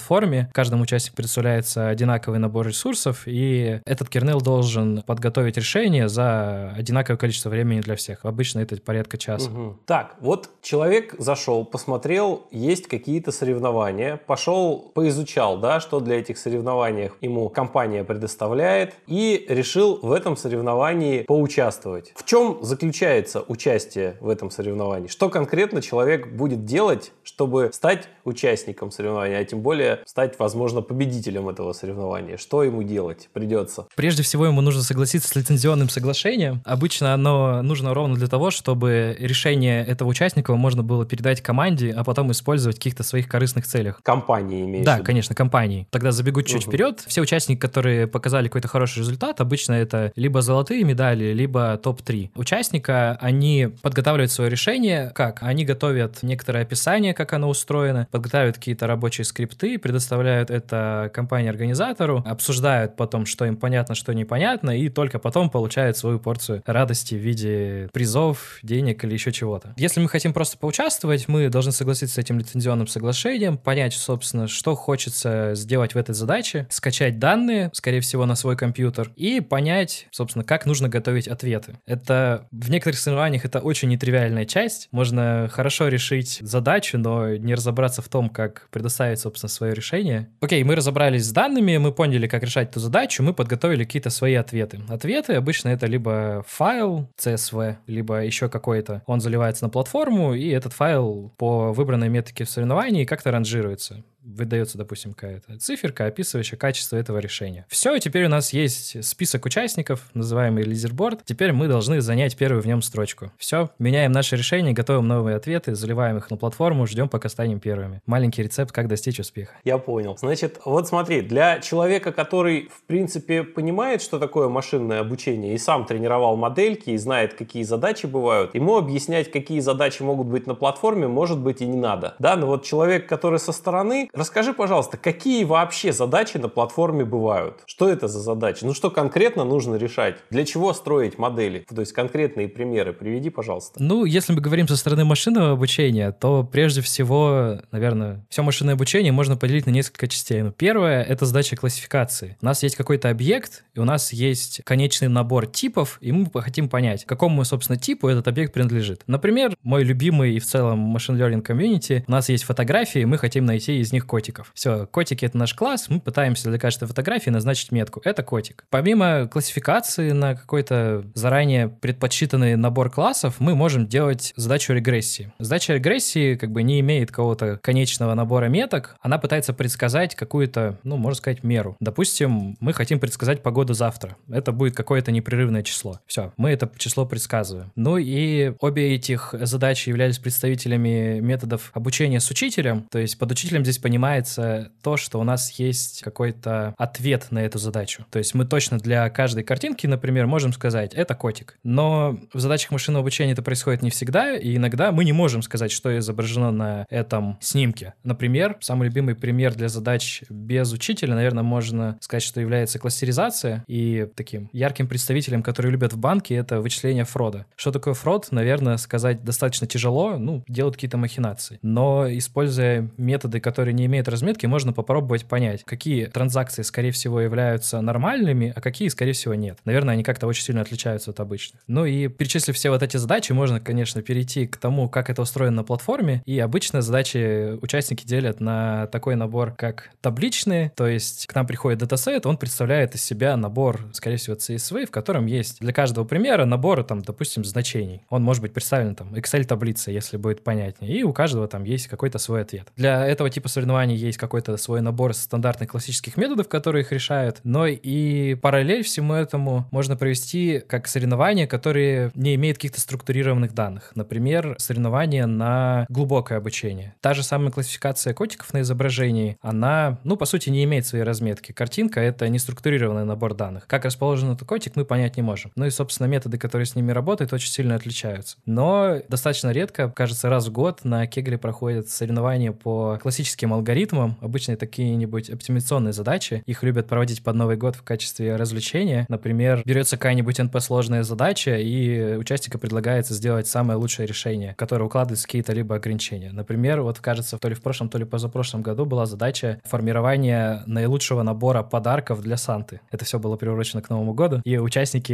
[0.53, 7.49] Каждому участнику представляется одинаковый набор ресурсов, и этот kernel должен подготовить решение за одинаковое количество
[7.49, 8.25] времени для всех.
[8.25, 9.49] Обычно это порядка часа.
[9.49, 9.79] Угу.
[9.85, 17.11] Так, вот человек зашел, посмотрел, есть какие-то соревнования, пошел, поизучал, да, что для этих соревнований
[17.21, 22.13] ему компания предоставляет, и решил в этом соревновании поучаствовать.
[22.15, 25.07] В чем заключается участие в этом соревновании?
[25.07, 31.49] Что конкретно человек будет делать, чтобы стать участником соревнования, а тем более стать, возможно, победителем
[31.49, 32.37] этого соревнования?
[32.37, 33.87] Что ему делать придется?
[33.95, 36.61] Прежде всего, ему нужно согласиться с лицензионным соглашением.
[36.65, 42.03] Обычно оно нужно ровно для того, чтобы решение этого участника можно было передать команде, а
[42.03, 44.01] потом использовать в каких-то своих корыстных целях.
[44.03, 45.87] Компании имеешь Да, конечно, компании.
[45.89, 46.71] Тогда забегу чуть угу.
[46.71, 47.03] вперед.
[47.07, 52.31] Все участники, которые показали какой-то хороший результат, обычно это либо золотые медали, либо топ-3.
[52.35, 55.11] Участника, они подготавливают свое решение.
[55.15, 55.41] Как?
[55.41, 62.95] Они готовят некоторое описание, как оно устроено, подготавливают какие-то рабочие скрипты, предоставляют это компании-организатору, обсуждают
[62.95, 67.89] потом, что им понятно, что непонятно, и только потом получают свою порцию радости в виде
[67.93, 69.73] призов, денег или еще чего-то.
[69.77, 74.75] Если мы хотим просто поучаствовать, мы должны согласиться с этим лицензионным соглашением, понять, собственно, что
[74.75, 80.43] хочется сделать в этой задаче, скачать данные, скорее всего, на свой компьютер, и понять, собственно,
[80.43, 81.79] как нужно готовить ответы.
[81.85, 84.87] Это в некоторых соревнованиях это очень нетривиальная часть.
[84.91, 90.29] Можно хорошо решить задачу, но не разобраться в том, как предоставить, собственно, свое решение.
[90.41, 94.33] Окей, мы разобрались с данными, мы поняли, как решать эту задачу, мы подготовили какие-то свои
[94.33, 94.79] ответы.
[94.89, 99.01] Ответы обычно это либо файл CSV, либо еще какой-то.
[99.05, 104.77] Он заливается на платформу, и этот файл по выбранной метрике в соревновании как-то ранжируется выдается,
[104.77, 107.65] допустим, какая-то циферка, описывающая качество этого решения.
[107.69, 111.23] Все, теперь у нас есть список участников, называемый лидерборд.
[111.25, 113.31] Теперь мы должны занять первую в нем строчку.
[113.37, 118.01] Все, меняем наше решение, готовим новые ответы, заливаем их на платформу, ждем, пока станем первыми.
[118.05, 119.53] Маленький рецепт, как достичь успеха.
[119.63, 120.17] Я понял.
[120.17, 125.85] Значит, вот смотри, для человека, который, в принципе, понимает, что такое машинное обучение, и сам
[125.85, 131.07] тренировал модельки, и знает, какие задачи бывают, ему объяснять, какие задачи могут быть на платформе,
[131.07, 132.15] может быть, и не надо.
[132.19, 137.61] Да, но вот человек, который со стороны, Расскажи, пожалуйста, какие вообще задачи на платформе бывают?
[137.65, 138.65] Что это за задачи?
[138.65, 140.17] Ну, что конкретно нужно решать?
[140.29, 141.65] Для чего строить модели?
[141.73, 143.81] То есть конкретные примеры приведи, пожалуйста.
[143.81, 149.13] Ну, если мы говорим со стороны машинного обучения, то прежде всего, наверное, все машинное обучение
[149.13, 150.41] можно поделить на несколько частей.
[150.41, 152.35] Ну, первое— это задача классификации.
[152.41, 156.67] У нас есть какой-то объект, и у нас есть конечный набор типов, и мы хотим
[156.67, 159.01] понять, какому, собственно, типу этот объект принадлежит.
[159.07, 163.45] Например, мой любимый и в целом машин learning комьюнити, у нас есть фотографии, мы хотим
[163.45, 164.51] найти из них них котиков.
[164.55, 168.01] Все, котики— это наш класс, мы пытаемся для каждой фотографии назначить метку.
[168.03, 168.65] Это котик.
[168.69, 175.33] Помимо классификации на какой-то заранее предпочитанный набор классов, мы можем делать задачу регрессии.
[175.39, 180.97] Задача регрессии как бы не имеет какого-то конечного набора меток, она пытается предсказать какую-то, ну,
[180.97, 181.75] можно сказать, меру.
[181.79, 184.15] Допустим, мы хотим предсказать погоду завтра.
[184.29, 185.99] Это будет какое-то непрерывное число.
[186.07, 187.71] Все, мы это число предсказываем.
[187.75, 192.87] Ну и обе этих задачи являлись представителями методов обучения с учителем.
[192.89, 197.57] То есть под учителем здесь понимается то, что у нас есть какой-то ответ на эту
[197.57, 198.05] задачу.
[198.11, 201.57] То есть мы точно для каждой картинки, например, можем сказать, это котик.
[201.63, 205.71] Но в задачах машинного обучения это происходит не всегда, и иногда мы не можем сказать,
[205.71, 207.95] что изображено на этом снимке.
[208.03, 213.63] Например, самый любимый пример для задач без учителя, наверное, можно сказать, что является классеризация.
[213.65, 217.47] И таким ярким представителем, который любят в банке, это вычисление фрода.
[217.55, 221.57] Что такое фрод, наверное, сказать достаточно тяжело, ну, делают какие-то махинации.
[221.63, 227.81] Но используя методы, которые не имеют разметки, можно попробовать понять, какие транзакции, скорее всего, являются
[227.81, 229.57] нормальными, а какие, скорее всего, нет.
[229.65, 231.61] Наверное, они как-то очень сильно отличаются от обычных.
[231.67, 235.57] Ну и перечислив все вот эти задачи, можно, конечно, перейти к тому, как это устроено
[235.57, 236.21] на платформе.
[236.25, 241.79] И обычно задачи участники делят на такой набор, как табличные, то есть к нам приходит
[241.79, 246.45] датасет, он представляет из себя набор, скорее всего, CSV, в котором есть для каждого примера
[246.45, 248.03] набор, там, допустим, значений.
[248.09, 250.91] Он может быть представлен там Excel-таблицей, если будет понятнее.
[250.91, 252.67] И у каждого там есть какой-то свой ответ.
[252.75, 257.39] Для этого типа соревнований есть какой-то свой набор стандартных классических методов, которые их решают.
[257.43, 263.91] Но и параллель всему этому можно провести как соревнования, которые не имеют каких-то структурированных данных.
[263.95, 266.95] Например, соревнования на глубокое обучение.
[267.01, 271.51] Та же самая классификация котиков на изображении, она, ну, по сути, не имеет своей разметки.
[271.51, 273.67] Картинка— это не структурированный набор данных.
[273.67, 275.51] Как расположен этот котик, мы понять не можем.
[275.55, 278.37] Ну и, собственно, методы, которые с ними работают, очень сильно отличаются.
[278.45, 284.17] Но достаточно редко, кажется, раз в год на Кегле проходят соревнования по классическим алгоритмам.
[284.21, 286.43] Обычно такие-нибудь оптимизационные задачи.
[286.45, 289.05] Их любят проводить под Новый год в качестве развлечения.
[289.09, 295.53] Например, берется какая-нибудь NP-сложная задача, и участнику предлагается сделать самое лучшее решение, которое укладывается какие-то
[295.53, 296.31] либо ограничения.
[296.31, 301.23] Например, вот кажется, то ли в прошлом, то ли позапрошлом году была задача формирования наилучшего
[301.23, 302.81] набора подарков для Санты.
[302.91, 305.13] Это все было приурочено к Новому году, и участники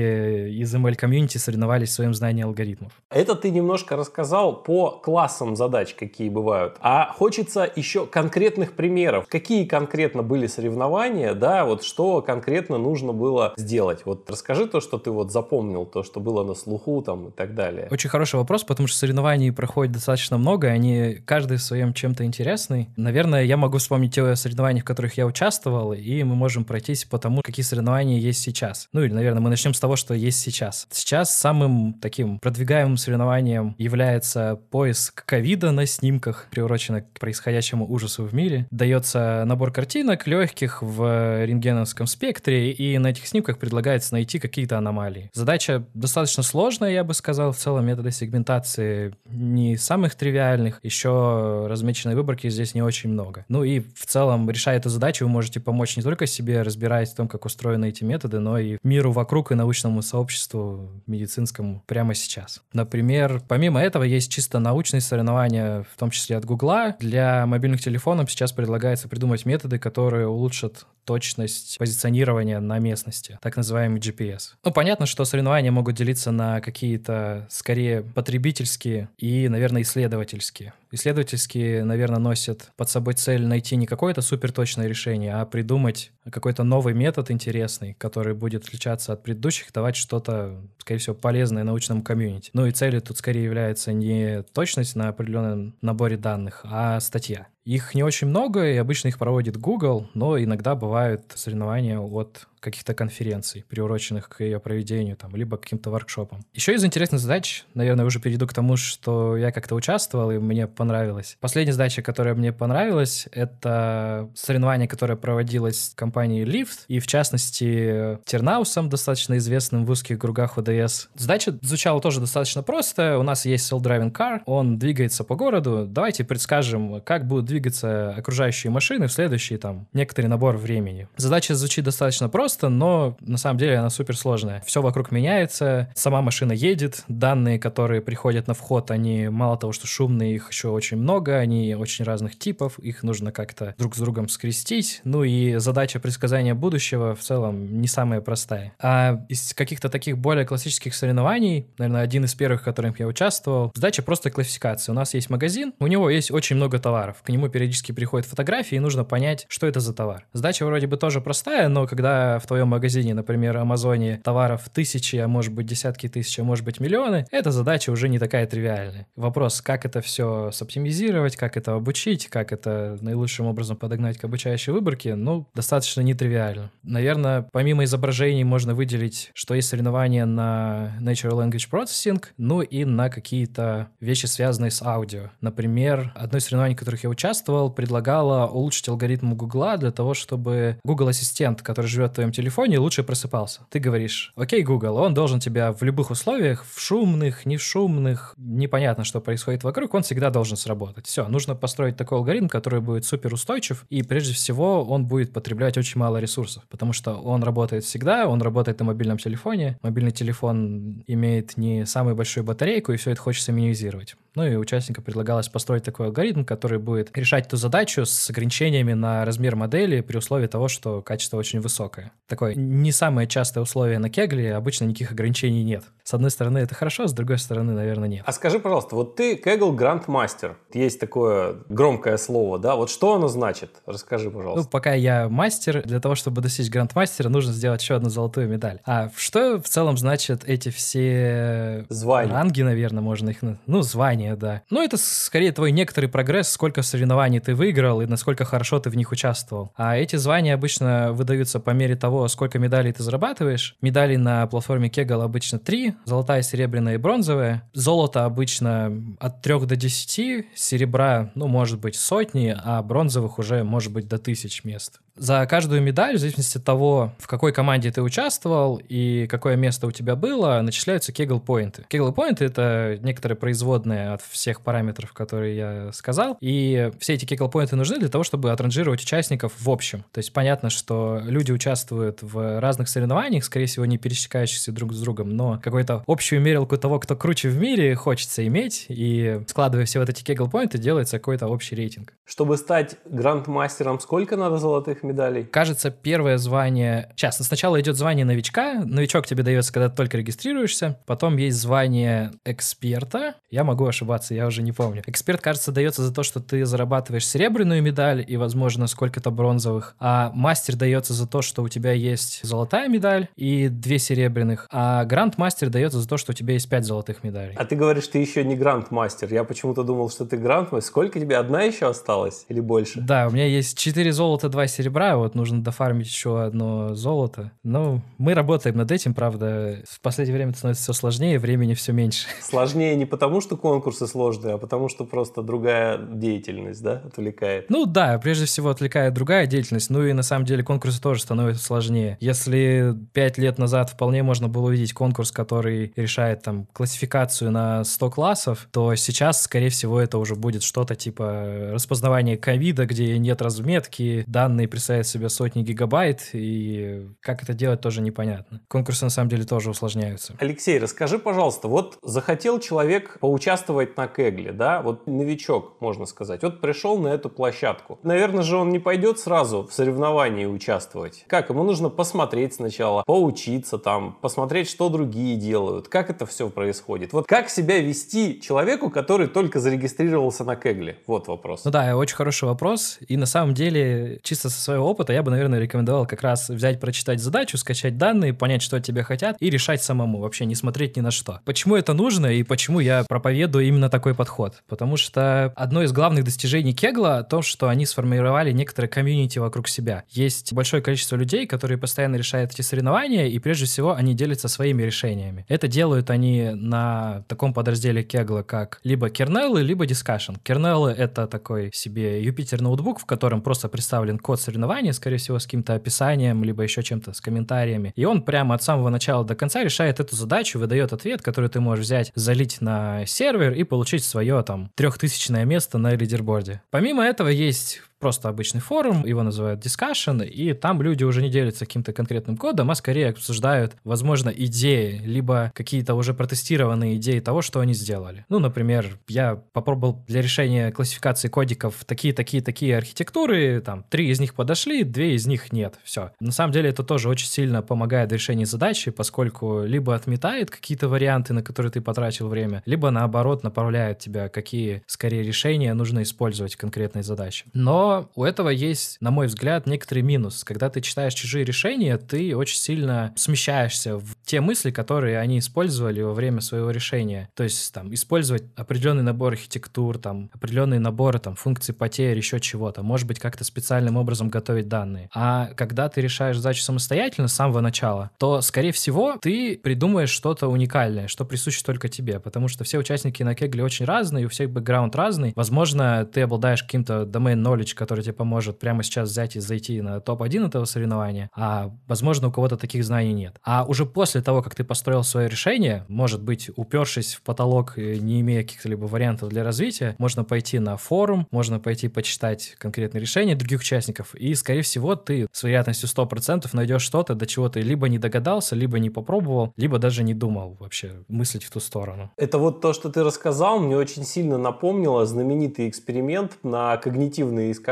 [0.50, 2.94] из ML комьюнити соревновались в своем знании алгоритмов.
[3.10, 6.78] Это ты немножко рассказал по классам задач, какие бывают.
[6.80, 8.06] А хочется еще
[8.36, 9.28] конкретных примеров.
[9.30, 14.02] Какие конкретно были соревнования, да, вот что конкретно нужно было сделать?
[14.04, 17.56] Вот расскажи то, что ты вот запомнил, то, что было на слуху там и так
[17.56, 17.88] далее.
[17.92, 22.90] Очень хороший вопрос, потому что соревнований проходит достаточно много, они каждый в своем чем-то интересный.
[22.98, 27.18] Наверное, я могу вспомнить те соревнования, в которых я участвовал, и мы можем пройтись по
[27.18, 28.90] тому, какие соревнования есть сейчас.
[28.92, 30.88] Ну или, наверное, мы начнем с того, что есть сейчас.
[30.92, 38.34] Сейчас самым таким продвигаемым соревнованием является поиск ковида на снимках, приурочено к происходящему ужасу в
[38.34, 38.68] мире.
[38.72, 45.30] Дается набор картинок легких в рентгеновском спектре, и на этих снимках предлагается найти какие-то аномалии.
[45.34, 52.16] Задача достаточно сложная, я бы сказал, в целом методы сегментации не самых тривиальных, еще размеченной
[52.16, 53.46] выборки здесь не очень много.
[53.50, 57.16] Ну и в целом, решая эту задачу, вы можете помочь не только себе, разбираясь в
[57.16, 62.62] том, как устроены эти методы, но и миру вокруг и научному сообществу медицинскому прямо сейчас.
[62.74, 66.96] Например, помимо этого есть чисто научные соревнования, в том числе от Гугла.
[67.00, 74.00] Для мобильных телефонов сейчас предлагается придумать методы, которые улучшат точность позиционирования на местности, так называемый
[74.00, 74.54] GPS.
[74.64, 80.74] Ну, понятно, что соревнования могут делиться на какие-то, скорее, потребительские и, наверное, исследовательские.
[80.92, 86.94] Исследовательские, наверное, носят под собой цель найти не какое-то суперточное решение, а придумать какой-то новый
[86.94, 92.50] метод интересный, который будет отличаться от предыдущих, давать что-то, скорее всего, полезное научному комьюнити.
[92.54, 97.48] Ну и целью тут скорее является не точность на определенном наборе данных, а статья.
[97.66, 102.94] Их не очень много, и обычно их проводит Google, но иногда бывают соревнования от каких-то
[102.94, 106.44] конференций, приуроченных к ее проведению, там, либо каким-то воркшопам.
[106.54, 110.68] Еще из интересных задач, наверное, уже перейду к тому, что я как-то участвовал, и мне
[110.68, 111.38] понравилось.
[111.40, 118.90] Последняя задача, которая мне понравилась, это соревнование, которое проводилось компанией Lyft, и в частности Тернаусом,
[118.90, 121.08] достаточно известным в узких кругах ОДС.
[121.16, 123.20] Задача звучала тоже достаточно просто.
[123.20, 125.86] У нас есть self-driving car, он двигается по городу.
[125.88, 131.08] Давайте предскажем, как будут двигаться окружающие машины в следующий там некоторый набор времени.
[131.16, 134.64] Задача звучит достаточно просто, просто, но на самом деле она супер сложная.
[134.66, 139.88] Все вокруг меняется, сама машина едет, данные, которые приходят на вход, они мало того, что
[139.88, 144.30] шумные, их еще очень много, они очень разных типов, их нужно как-то друг с другом
[144.30, 145.02] скрестить.
[145.04, 148.74] Ну и задача предсказания будущего в целом не самая простая.
[148.80, 153.72] А из каких-то таких более классических соревнований, наверное, один из первых, в которых я участвовал,
[153.76, 154.94] задача просто классификация.
[154.94, 157.18] У нас есть магазин, у него есть очень много товаров.
[157.22, 160.26] К нему периодически приходят фотографии, и нужно понять, что это за товар.
[160.32, 165.28] Задача вроде бы тоже простая, но когда в твоем магазине, например, Амазоне товаров тысячи, а
[165.28, 169.08] может быть десятки тысяч, а может быть миллионы, эта задача уже не такая тривиальная.
[169.16, 174.72] Вопрос, как это все соптимизировать, как это обучить, как это наилучшим образом подогнать к обучающей
[174.72, 176.72] выборке, ну, достаточно нетривиально.
[176.84, 183.10] Наверное, помимо изображений можно выделить, что есть соревнования на Natural Language Processing, ну и на
[183.10, 185.32] какие-то вещи, связанные с аудио.
[185.42, 190.78] Например, одно из соревнований, в которых я участвовал, предлагало улучшить алгоритм Гугла для того, чтобы
[190.84, 193.62] Google Ассистент, который живет в твоем телефоне, лучше просыпался.
[193.70, 198.34] Ты говоришь, окей, Google, он должен тебя в любых условиях, в шумных, не в шумных,
[198.38, 201.06] непонятно, что происходит вокруг, он всегда должен сработать.
[201.06, 205.78] Все, нужно построить такой алгоритм, который будет супер устойчив, и прежде всего он будет потреблять
[205.78, 211.04] очень мало ресурсов, потому что он работает всегда, он работает на мобильном телефоне, мобильный телефон
[211.08, 214.16] имеет не самую большую батарейку, и все это хочется минимизировать.
[214.36, 219.26] Ну и участникам предлагалось построить такой алгоритм, который будет решать эту задачу с ограничениями на
[219.26, 222.12] размер модели при условии того, что качество очень высокое.
[222.28, 225.84] Такое не самое частое условие на кегле, обычно никаких ограничений нет.
[226.04, 228.24] С одной стороны это хорошо, с другой стороны, наверное, нет.
[228.26, 232.76] А скажи, пожалуйста, вот ты кегл грандмастер, есть такое громкое слово, да?
[232.76, 233.72] Вот что оно значит?
[233.86, 234.64] Расскажи, пожалуйста.
[234.64, 238.82] Ну, пока я мастер, для того, чтобы достичь грандмастера, нужно сделать еще одну золотую медаль.
[238.86, 242.34] А что в целом значит эти все звания?
[242.34, 243.38] Ранги, наверное, можно их...
[243.66, 244.64] Ну, звания, да.
[244.70, 248.96] Ну, это скорее твой некоторый прогресс, сколько соревнований ты выиграл и насколько хорошо ты в
[248.96, 249.72] них участвовал.
[249.76, 253.76] А эти звания обычно выдаются по мере того, сколько медалей ты зарабатываешь.
[253.82, 257.70] Медалей на платформе Kegel обычно три: золотая, серебряная и бронзовая.
[257.74, 263.92] Золото обычно от 3 до 10, серебра, ну, может быть, сотни, а бронзовых уже может
[263.92, 268.02] быть до тысяч мест за каждую медаль, в зависимости от того, в какой команде ты
[268.02, 271.86] участвовал и какое место у тебя было, начисляются кегл-поинты.
[271.88, 278.00] Кегл-поинты— это некоторые производные от всех параметров, которые я сказал, и все эти кегл-поинты нужны
[278.00, 280.04] для того, чтобы отранжировать участников в общем.
[280.12, 285.00] То есть понятно, что люди участвуют в разных соревнованиях, скорее всего, не пересекающихся друг с
[285.00, 290.00] другом, но какую-то общую мерилку того, кто круче в мире, хочется иметь, и складывая все
[290.00, 292.14] вот эти кегл-поинты, делается какой-то общий рейтинг.
[292.26, 295.44] Чтобы стать грандмастером, сколько надо золотых медалей?
[295.44, 297.14] Кажется, первое звание...
[297.16, 298.82] Сейчас, сначала идет звание новичка.
[298.84, 301.00] Новичок тебе дается, когда ты только регистрируешься.
[301.06, 303.36] Потом есть звание эксперта.
[303.50, 305.04] Я могу ошибаться, я уже не помню.
[305.06, 309.96] Эксперт, кажется, дается за то, что ты зарабатываешь серебряную медаль и, возможно, сколько-то бронзовых.
[310.00, 314.68] А мастер дается за то, что у тебя есть золотая медаль и две серебряных.
[314.72, 317.56] А гранд-мастер дается за то, что у тебя есть пять золотых медалей.
[317.56, 319.34] А ты говоришь, ты еще не гранд-мастер.
[319.34, 320.88] Я почему-то думал, что ты гранд-мастер.
[320.88, 321.38] Сколько тебе?
[321.38, 323.02] Одна еще осталась или больше?
[323.02, 327.52] Да, у меня есть четыре золота, два серебра вот нужно дофармить еще одно золото.
[327.64, 329.84] Ну, мы работаем над этим, правда.
[329.90, 332.28] В последнее время становится все сложнее, времени все меньше.
[332.42, 337.70] Сложнее не потому, что конкурсы сложные, а потому, что просто другая деятельность, да, отвлекает?
[337.70, 341.64] Ну да, прежде всего отвлекает другая деятельность, ну и на самом деле конкурсы тоже становятся
[341.64, 342.18] сложнее.
[342.20, 348.10] Если пять лет назад вполне можно было увидеть конкурс, который решает там классификацию на 100
[348.10, 354.24] классов, то сейчас, скорее всего, это уже будет что-то типа распознавания ковида, где нет разметки,
[354.26, 358.62] данные представляет себе сотни гигабайт, и как это делать тоже непонятно.
[358.68, 360.34] Конкурсы на самом деле тоже усложняются.
[360.40, 366.62] Алексей, расскажи, пожалуйста, вот захотел человек поучаствовать на Кегле, да, вот новичок, можно сказать, вот
[366.62, 368.00] пришел на эту площадку.
[368.04, 371.26] Наверное же он не пойдет сразу в соревновании участвовать.
[371.28, 371.50] Как?
[371.50, 377.14] Ему нужно посмотреть сначала, поучиться там, посмотреть, что другие делают, как это все происходит.
[377.14, 381.00] Вот как себя вести человеку, который только зарегистрировался на Кегле?
[381.08, 381.66] Вот вопрос.
[381.66, 383.00] Ну да, очень хороший вопрос.
[383.08, 386.80] И на самом деле, чисто со своего опыта я бы, наверное, рекомендовал как раз взять,
[386.80, 390.96] прочитать задачу, скачать данные, понять, что от тебя хотят, и решать самому, вообще не смотреть
[390.98, 391.42] ни на что.
[391.46, 394.64] Почему это нужно и почему я проповедую именно такой подход?
[394.68, 400.04] Потому что одно из главных достижений Кегла то, что они сформировали некоторые комьюнити вокруг себя.
[400.10, 404.84] Есть большое количество людей, которые постоянно решают эти соревнования, и прежде всего они делятся своими
[404.84, 405.46] решениями.
[405.48, 410.34] Это делают они на таком подразделе Кегла, как либо кернелы, либо дискашн.
[410.44, 415.46] Кернелы— это такой себе Юпитер ноутбук, в котором просто представлен код соревнования, скорее всего, с
[415.46, 417.94] каким-то описанием, либо еще чем-то, с комментариями.
[417.96, 421.60] И он прямо от самого начала до конца решает эту задачу, выдает ответ, который ты
[421.60, 426.62] можешь взять, залить на сервер и получить свое там трехтысячное место на лидерборде.
[426.70, 431.66] Помимо этого есть просто обычный форум, его называют discussion, и там люди уже не делятся
[431.66, 437.60] каким-то конкретным кодом, а скорее обсуждают, возможно, идеи, либо какие-то уже протестированные идеи того, что
[437.60, 438.26] они сделали.
[438.30, 444.20] Ну, например, я попробовал для решения классификации кодиков такие, такие, такие архитектуры, там, три из
[444.20, 446.12] них подошли, две из них нет, все.
[446.20, 450.88] На самом деле это тоже очень сильно помогает в решении задачи, поскольку либо отметает какие-то
[450.90, 456.56] варианты, на которые ты потратил время, либо наоборот направляет тебя, какие скорее решения нужно использовать
[456.56, 457.46] в конкретной задаче.
[457.54, 457.85] Но
[458.16, 460.44] у этого есть, на мой взгляд, некоторый минус.
[460.44, 466.02] Когда ты читаешь чужие решения, ты очень сильно смещаешься в те мысли, которые они использовали
[466.02, 467.30] во время своего решения.
[467.36, 472.84] То есть там использовать определенный набор архитектур, там определенные наборы там функций потерь, еще чего-то.
[472.84, 475.10] Может быть, как-то специальным образом готовить данные.
[475.14, 480.48] А когда ты решаешь задачу самостоятельно с самого начала, то, скорее всего, ты придумаешь что-то
[480.48, 484.50] уникальное, что присуще только тебе, потому что все участники на Кегле очень разные, у всех
[484.50, 485.34] бэкграунд разный.
[485.36, 490.00] Возможно, ты обладаешь каким-то domain knowledge, который тебе поможет прямо сейчас взять и зайти на
[490.00, 493.40] топ-1 этого соревнования, а, возможно, у кого-то таких знаний нет.
[493.44, 498.22] А уже после того, как ты построил свое решение, может быть, упершись в потолок, не
[498.22, 503.62] имея каких-либо вариантов для развития, можно пойти на форум, можно пойти почитать конкретные решения других
[503.62, 508.00] участников, и, скорее всего, ты с вероятностью 100% найдешь что-то, до чего ты либо не
[508.00, 512.12] догадался, либо не попробовал, либо даже не думал вообще мыслить в ту сторону.
[512.18, 517.65] Это вот то, что ты рассказал, мне очень сильно напомнило знаменитый эксперимент на когнитивные искажения,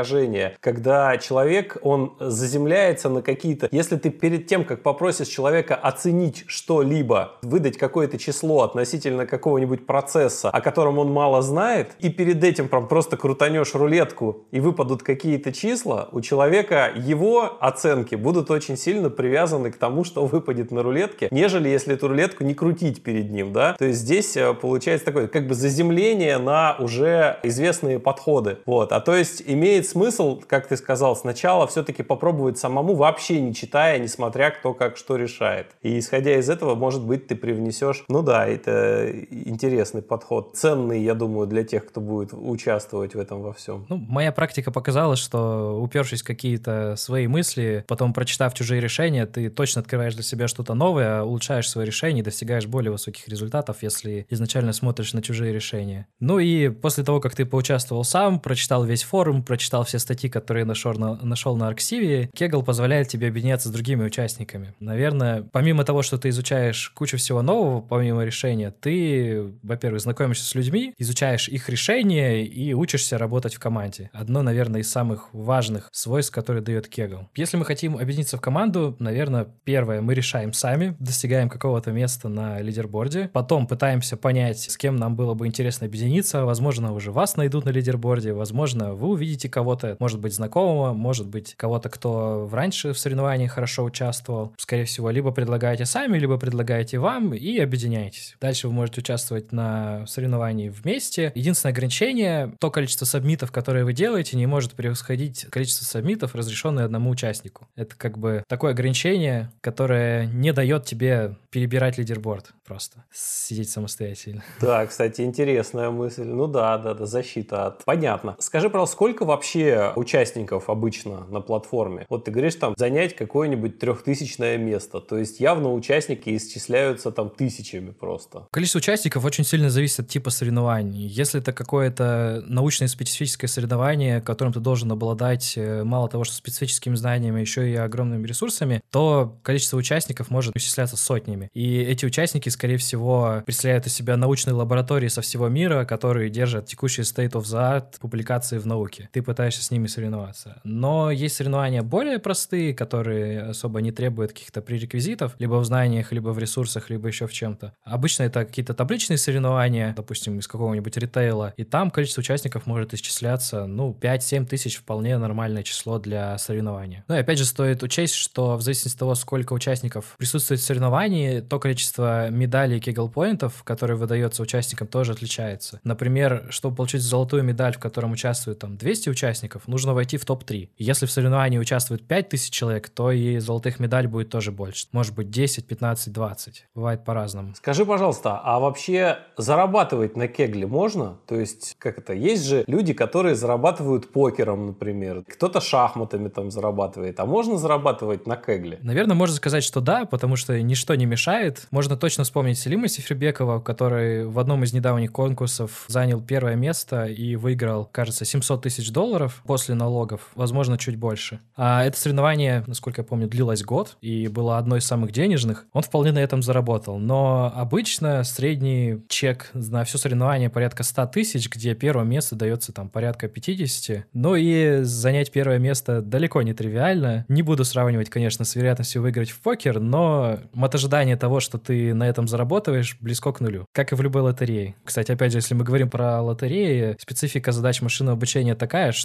[0.60, 3.68] когда человек, он заземляется на какие-то...
[3.70, 10.50] Если ты перед тем, как попросишь человека оценить что-либо, выдать какое-то число относительно какого-нибудь процесса,
[10.50, 15.52] о котором он мало знает, и перед этим прям просто крутанешь рулетку и выпадут какие-то
[15.52, 21.28] числа, у человека его оценки будут очень сильно привязаны к тому, что выпадет на рулетке,
[21.30, 23.74] нежели если эту рулетку не крутить перед ним, да?
[23.78, 28.58] То есть здесь э, получается такое как бы заземление на уже известные подходы.
[28.66, 28.92] Вот.
[28.92, 33.98] А то есть имеет смысл, как ты сказал, сначала все-таки попробовать самому, вообще не читая,
[33.98, 35.68] несмотря кто как что решает.
[35.82, 41.14] И исходя из этого, может быть, ты привнесешь, ну да, это интересный подход, ценный, я
[41.14, 43.86] думаю, для тех, кто будет участвовать в этом во всем.
[43.88, 49.50] Ну, моя практика показала, что упершись в какие-то свои мысли, потом прочитав чужие решения, ты
[49.50, 54.26] точно открываешь для себя что-то новое, улучшаешь свои решения и достигаешь более высоких результатов, если
[54.30, 56.06] изначально смотришь на чужие решения.
[56.20, 60.64] Ну и после того, как ты поучаствовал сам, прочитал весь форум, прочитал все статьи, которые
[60.64, 64.74] нашел на, нашел на Арксиве, Кегл позволяет тебе объединяться с другими участниками.
[64.78, 70.54] Наверное, помимо того, что ты изучаешь кучу всего нового, помимо решения, ты, во-первых, знакомишься с
[70.54, 74.10] людьми, изучаешь их решения и учишься работать в команде.
[74.12, 77.28] Одно, наверное, из самых важных свойств, которые дает Кегл.
[77.34, 82.60] Если мы хотим объединиться в команду, наверное, первое, мы решаем сами, достигаем какого-то места на
[82.60, 87.64] лидерборде, потом пытаемся понять, с кем нам было бы интересно объединиться, возможно, уже вас найдут
[87.64, 92.98] на лидерборде, возможно, вы увидите кого-то, может быть, знакомого, может быть, кого-то, кто раньше в
[92.98, 94.52] соревновании хорошо участвовал.
[94.58, 98.36] Скорее всего, либо предлагаете сами, либо предлагаете вам и объединяйтесь.
[98.42, 101.32] Дальше вы можете участвовать на соревновании вместе.
[101.34, 107.08] Единственное ограничение, то количество сабмитов, которые вы делаете, не может превосходить количество сабмитов, разрешенное одному
[107.08, 107.66] участнику.
[107.74, 114.42] Это как бы такое ограничение, которое не дает тебе перебирать лидерборд просто, сидеть самостоятельно.
[114.60, 116.24] Да, кстати, интересная мысль.
[116.24, 117.84] Ну да, да, да, защита от...
[117.84, 118.36] Понятно.
[118.40, 122.06] Скажи, пожалуйста, сколько вообще участников обычно на платформе?
[122.08, 125.00] Вот ты говоришь, там, занять какое-нибудь трехтысячное место.
[125.00, 128.46] То есть явно участники исчисляются там тысячами просто.
[128.50, 131.06] Количество участников очень сильно зависит от типа соревнований.
[131.06, 136.94] Если это какое-то научное специфическое соревнование, которым ты должен обладать э, мало того, что специфическими
[136.94, 141.50] знаниями, еще и огромными ресурсами, то количество участников может исчисляться сотнями.
[141.54, 146.66] И эти участники, скорее всего, представляют из себя научные лаборатории со всего мира, которые держат
[146.66, 149.08] текущий state of the art публикации в науке.
[149.12, 150.60] Ты пытаешься с ними соревноваться.
[150.64, 156.30] Но есть соревнования более простые, которые особо не требуют каких-то пререквизитов, либо в знаниях, либо
[156.30, 157.74] в ресурсах, либо еще в чем-то.
[157.84, 163.66] Обычно это какие-то табличные соревнования, допустим, из какого-нибудь ритейла, и там количество участников может исчисляться,
[163.66, 167.04] ну, 5-7 тысяч вполне нормальное число для соревнования.
[167.08, 170.64] Ну и опять же стоит учесть, что в зависимости от того, сколько участников присутствует в
[170.64, 175.80] соревновании, то количество медалей кегл-поинтов, которые выдается участникам, тоже отличается.
[175.84, 179.33] Например, чтобы получить золотую медаль, в котором участвует там 200 участников,
[179.66, 180.70] нужно войти в топ-3.
[180.78, 184.86] Если в соревновании участвует 5000 человек, то и золотых медалей будет тоже больше.
[184.92, 186.66] Может быть 10, 15, 20.
[186.74, 187.54] Бывает по-разному.
[187.54, 191.18] Скажи, пожалуйста, а вообще зарабатывать на кегле можно?
[191.26, 195.24] То есть, как это, есть же люди, которые зарабатывают покером, например.
[195.28, 197.20] Кто-то шахматами там зарабатывает.
[197.20, 198.78] А можно зарабатывать на кегле?
[198.82, 201.66] Наверное, можно сказать, что да, потому что ничто не мешает.
[201.70, 207.36] Можно точно вспомнить Селима Сефербекова, который в одном из недавних конкурсов занял первое место и
[207.36, 211.38] выиграл, кажется, 700 тысяч долларов долларов после налогов, возможно, чуть больше.
[211.56, 215.66] А это соревнование, насколько я помню, длилось год и было одно из самых денежных.
[215.72, 216.98] Он вполне на этом заработал.
[216.98, 222.88] Но обычно средний чек на все соревнование порядка 100 тысяч, где первое место дается там
[222.88, 224.06] порядка 50.
[224.12, 227.24] Ну и занять первое место далеко не тривиально.
[227.28, 232.08] Не буду сравнивать, конечно, с вероятностью выиграть в покер, но от того, что ты на
[232.08, 233.66] этом заработаешь, близко к нулю.
[233.72, 234.74] Как и в любой лотерее.
[234.84, 239.03] Кстати, опять же, если мы говорим про лотереи, специфика задач машинного обучения такая, что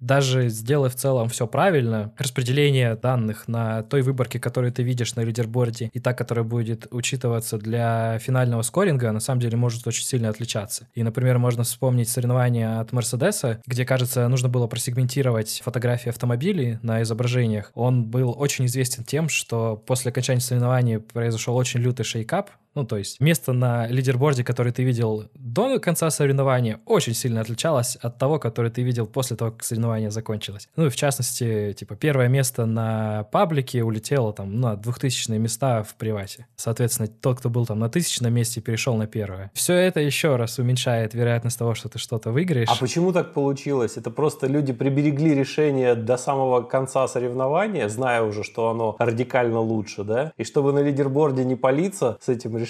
[0.00, 5.20] даже сделав в целом все правильно, распределение данных на той выборке, которую ты видишь на
[5.20, 10.28] лидерборде, и та, которая будет учитываться для финального скоринга, на самом деле может очень сильно
[10.28, 10.88] отличаться.
[10.94, 17.02] И, например, можно вспомнить соревнования от Мерседеса, где, кажется, нужно было просегментировать фотографии автомобилей на
[17.02, 17.70] изображениях.
[17.74, 22.96] Он был очень известен тем, что после окончания соревнования произошел очень лютый шейкап, ну, то
[22.96, 28.38] есть место на лидерборде, который ты видел до конца соревнования, очень сильно отличалось от того,
[28.38, 30.68] которое ты видел после того, как соревнование закончилось.
[30.76, 35.94] Ну, и в частности, типа, первое место на паблике улетело там на двухтысячные места в
[35.94, 36.46] привате.
[36.56, 39.50] Соответственно, тот, кто был там на тысячном месте, перешел на первое.
[39.54, 42.68] Все это еще раз уменьшает вероятность того, что ты что-то выиграешь.
[42.68, 43.96] А почему так получилось?
[43.96, 50.04] Это просто люди приберегли решение до самого конца соревнования, зная уже, что оно радикально лучше,
[50.04, 50.32] да?
[50.36, 52.63] И чтобы на лидерборде не палиться с этим решением.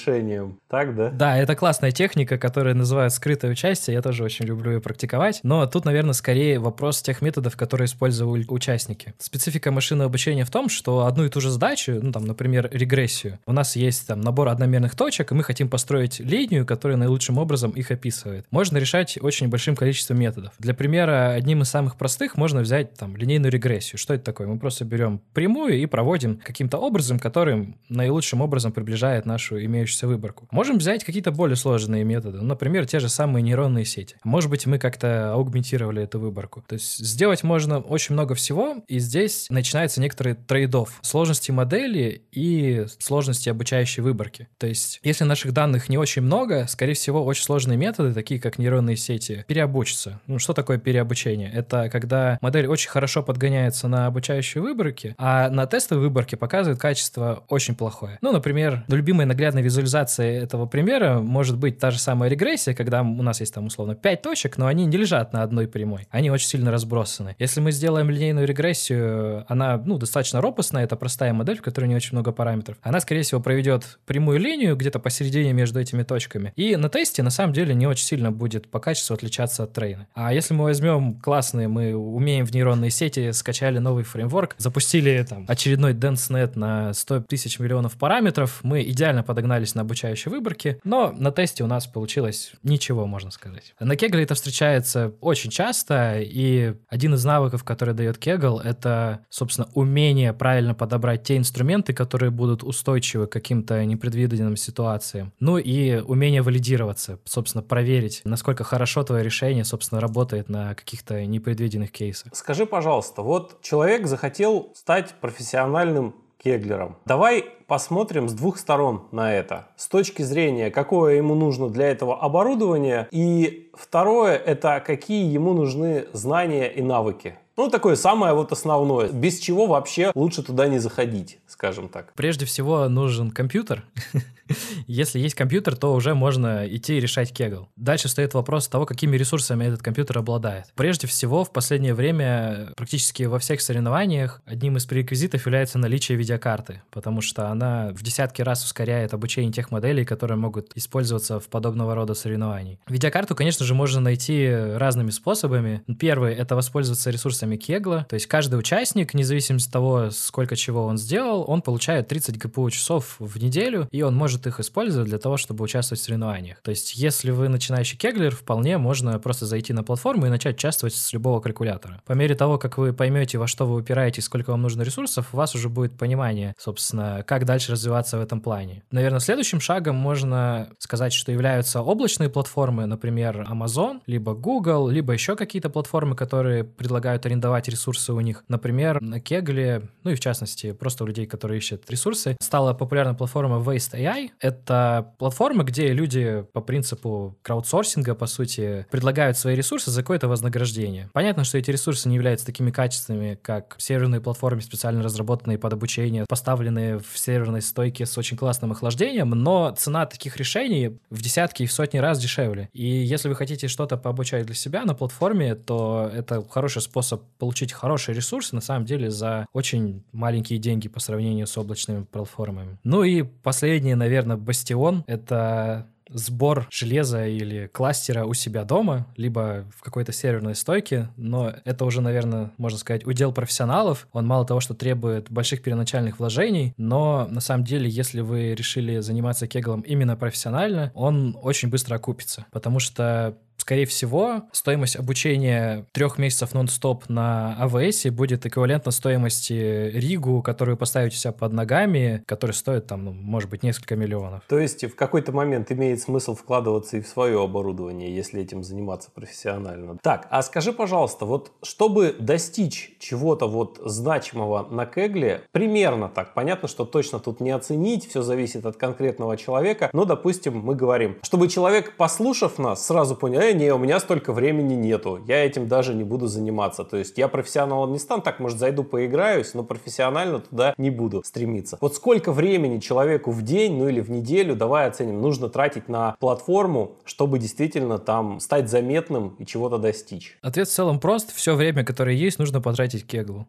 [0.68, 1.10] Так, да?
[1.10, 3.94] Да, это классная техника, которая называют скрытое участие.
[3.94, 5.40] Я тоже очень люблю ее практиковать.
[5.42, 9.14] Но тут, наверное, скорее вопрос тех методов, которые использовали участники.
[9.18, 13.38] Специфика машинного обучения в том, что одну и ту же задачу, ну, там, например, регрессию,
[13.46, 17.70] у нас есть там набор одномерных точек, и мы хотим построить линию, которая наилучшим образом
[17.72, 18.46] их описывает.
[18.50, 20.52] Можно решать очень большим количеством методов.
[20.58, 23.98] Для примера, одним из самых простых можно взять там линейную регрессию.
[23.98, 24.46] Что это такое?
[24.46, 30.06] Мы просто берем прямую и проводим каким-то образом, который наилучшим образом приближает нашу имеющуюся имеющуюся
[30.06, 30.48] выборку.
[30.50, 34.16] Можем взять какие-то более сложные методы, например, те же самые нейронные сети.
[34.24, 36.64] Может быть, мы как-то аугментировали эту выборку.
[36.66, 42.86] То есть сделать можно очень много всего, и здесь начинается некоторый трейдов сложности модели и
[42.98, 44.48] сложности обучающей выборки.
[44.58, 48.58] То есть, если наших данных не очень много, скорее всего, очень сложные методы, такие как
[48.58, 50.20] нейронные сети, переобучатся.
[50.26, 51.50] Ну, что такое переобучение?
[51.52, 57.44] Это когда модель очень хорошо подгоняется на обучающей выборке, а на тестовой выборке показывает качество
[57.48, 58.18] очень плохое.
[58.22, 63.22] Ну, например, любимый наглядный визуализация этого примера может быть та же самая регрессия, когда у
[63.22, 66.06] нас есть там условно 5 точек, но они не лежат на одной прямой.
[66.10, 67.36] Они очень сильно разбросаны.
[67.38, 71.96] Если мы сделаем линейную регрессию, она ну, достаточно ропостная, это простая модель, в которой не
[71.96, 72.76] очень много параметров.
[72.82, 76.52] Она, скорее всего, проведет прямую линию где-то посередине между этими точками.
[76.56, 80.06] И на тесте, на самом деле, не очень сильно будет по качеству отличаться от трейна.
[80.14, 85.44] А если мы возьмем классные, мы умеем в нейронные сети, скачали новый фреймворк, запустили там
[85.48, 91.12] очередной DenseNet на 100 тысяч миллионов параметров, мы идеально подогнали погнались на обучающей выборке, но
[91.16, 93.74] на тесте у нас получилось ничего, можно сказать.
[93.80, 99.68] На Кегле это встречается очень часто, и один из навыков, который дает Кегл, это, собственно,
[99.74, 105.32] умение правильно подобрать те инструменты, которые будут устойчивы к каким-то непредвиденным ситуациям.
[105.40, 111.90] Ну и умение валидироваться, собственно, проверить, насколько хорошо твое решение, собственно, работает на каких-то непредвиденных
[111.90, 112.34] кейсах.
[112.34, 116.96] Скажи, пожалуйста, вот человек захотел стать профессиональным кеглером.
[117.04, 119.68] Давай посмотрим с двух сторон на это.
[119.76, 123.08] С точки зрения, какое ему нужно для этого оборудование.
[123.10, 127.36] И второе, это какие ему нужны знания и навыки.
[127.56, 132.12] Ну, такое самое вот основное, без чего вообще лучше туда не заходить, скажем так.
[132.14, 133.84] Прежде всего нужен компьютер.
[134.86, 137.68] Если есть компьютер, то уже можно идти и решать кегл.
[137.76, 140.66] Дальше стоит вопрос того, какими ресурсами этот компьютер обладает.
[140.74, 146.82] Прежде всего, в последнее время практически во всех соревнованиях одним из пререквизитов является наличие видеокарты,
[146.90, 151.94] потому что она в десятки раз ускоряет обучение тех моделей, которые могут использоваться в подобного
[151.94, 152.78] рода соревнований.
[152.88, 155.82] Видеокарту, конечно же, можно найти разными способами.
[155.98, 160.98] Первый— это воспользоваться ресурсами Кегла, то есть каждый участник, независимо от того, сколько чего он
[160.98, 165.36] сделал, он получает 30 ГПУ часов в неделю, и он может их использовать для того,
[165.36, 166.60] чтобы участвовать в соревнованиях.
[166.62, 170.94] То есть, если вы начинающий кеглер, вполне можно просто зайти на платформу и начать участвовать
[170.94, 172.02] с любого калькулятора.
[172.06, 175.36] По мере того, как вы поймете, во что вы упираетесь, сколько вам нужно ресурсов, у
[175.36, 178.82] вас уже будет понимание, собственно, как дальше развиваться в этом плане.
[178.90, 185.36] Наверное, следующим шагом можно сказать, что являются облачные платформы, например, Amazon, либо Google, либо еще
[185.36, 188.44] какие-то платформы, которые предлагают арендовать ресурсы у них.
[188.48, 193.14] Например, на Кегле, ну и в частности, просто у людей, которые ищут ресурсы, стала популярна
[193.14, 199.90] платформа Waste AI, это платформа, где люди по принципу краудсорсинга, по сути, предлагают свои ресурсы
[199.90, 201.10] за какое-то вознаграждение.
[201.12, 206.24] Понятно, что эти ресурсы не являются такими качественными, как серверные платформы, специально разработанные под обучение,
[206.28, 211.66] поставленные в серверной стойке с очень классным охлаждением, но цена таких решений в десятки и
[211.66, 212.68] в сотни раз дешевле.
[212.72, 217.72] И если вы хотите что-то пообучать для себя на платформе, то это хороший способ получить
[217.72, 222.78] хорошие ресурсы, на самом деле, за очень маленькие деньги по сравнению с облачными платформами.
[222.84, 229.82] Ну и последний, наверное, бастион— это сбор железа или кластера у себя дома, либо в
[229.82, 234.06] какой-то серверной стойке, но это уже, наверное, можно сказать, удел профессионалов.
[234.12, 239.00] Он мало того, что требует больших первоначальных вложений, но на самом деле, если вы решили
[239.00, 246.18] заниматься кеглом именно профессионально, он очень быстро окупится, потому что скорее всего, стоимость обучения трех
[246.18, 249.54] месяцев нон-стоп на АВС будет эквивалентна стоимости
[249.94, 254.42] Ригу, которую поставить у себя под ногами, который стоит там, ну, может быть, несколько миллионов.
[254.48, 259.10] То есть в какой-то момент имеет смысл вкладываться и в свое оборудование, если этим заниматься
[259.10, 259.96] профессионально.
[260.02, 266.68] Так, а скажи, пожалуйста, вот чтобы достичь чего-то вот значимого на Кегле, примерно так, понятно,
[266.68, 271.48] что точно тут не оценить, все зависит от конкретного человека, но, допустим, мы говорим, чтобы
[271.48, 275.94] человек, послушав нас, сразу понял, э, не, у меня столько времени нету, я этим даже
[275.94, 276.84] не буду заниматься.
[276.84, 281.22] То есть я профессионалом не стану, так, может, зайду поиграюсь, но профессионально туда не буду
[281.24, 281.78] стремиться.
[281.80, 286.16] Вот сколько времени человеку в день, ну или в неделю, давай оценим, нужно тратить на
[286.20, 290.38] платформу, чтобы действительно там стать заметным и чего-то достичь?
[290.42, 291.34] Ответ в целом прост.
[291.34, 293.46] Все время, которое есть, нужно потратить кеглу.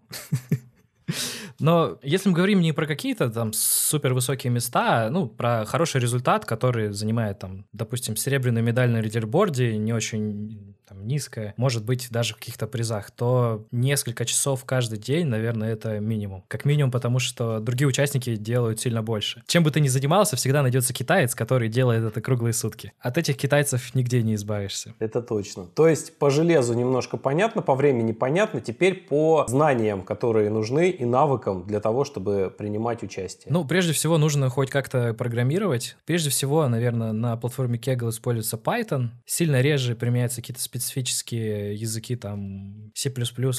[1.60, 6.46] Но если мы говорим не про какие-то там супер высокие места, ну, про хороший результат,
[6.46, 12.34] который занимает там, допустим, серебряную медаль на лидерборде, не очень там, низкая, может быть, даже
[12.34, 16.44] в каких-то призах, то несколько часов каждый день, наверное, это минимум.
[16.48, 19.44] Как минимум, потому что другие участники делают сильно больше.
[19.48, 22.94] Чем бы ты ни занимался, всегда найдется китаец, который делает это круглые сутки.
[23.00, 24.94] От этих китайцев нигде не избавишься.
[25.00, 25.66] Это точно.
[25.66, 31.06] То есть по железу немножко понятно, по времени понятно, теперь по знаниям, которые нужны и
[31.06, 33.52] навыкам для того, чтобы принимать участие.
[33.52, 35.98] Ну, прежде всего, нужно хоть как-то программировать.
[36.06, 39.10] Прежде всего, наверное, на платформе Kaggle используется Python.
[39.26, 43.12] Сильно реже применяются какие-то специфические языки, там, C++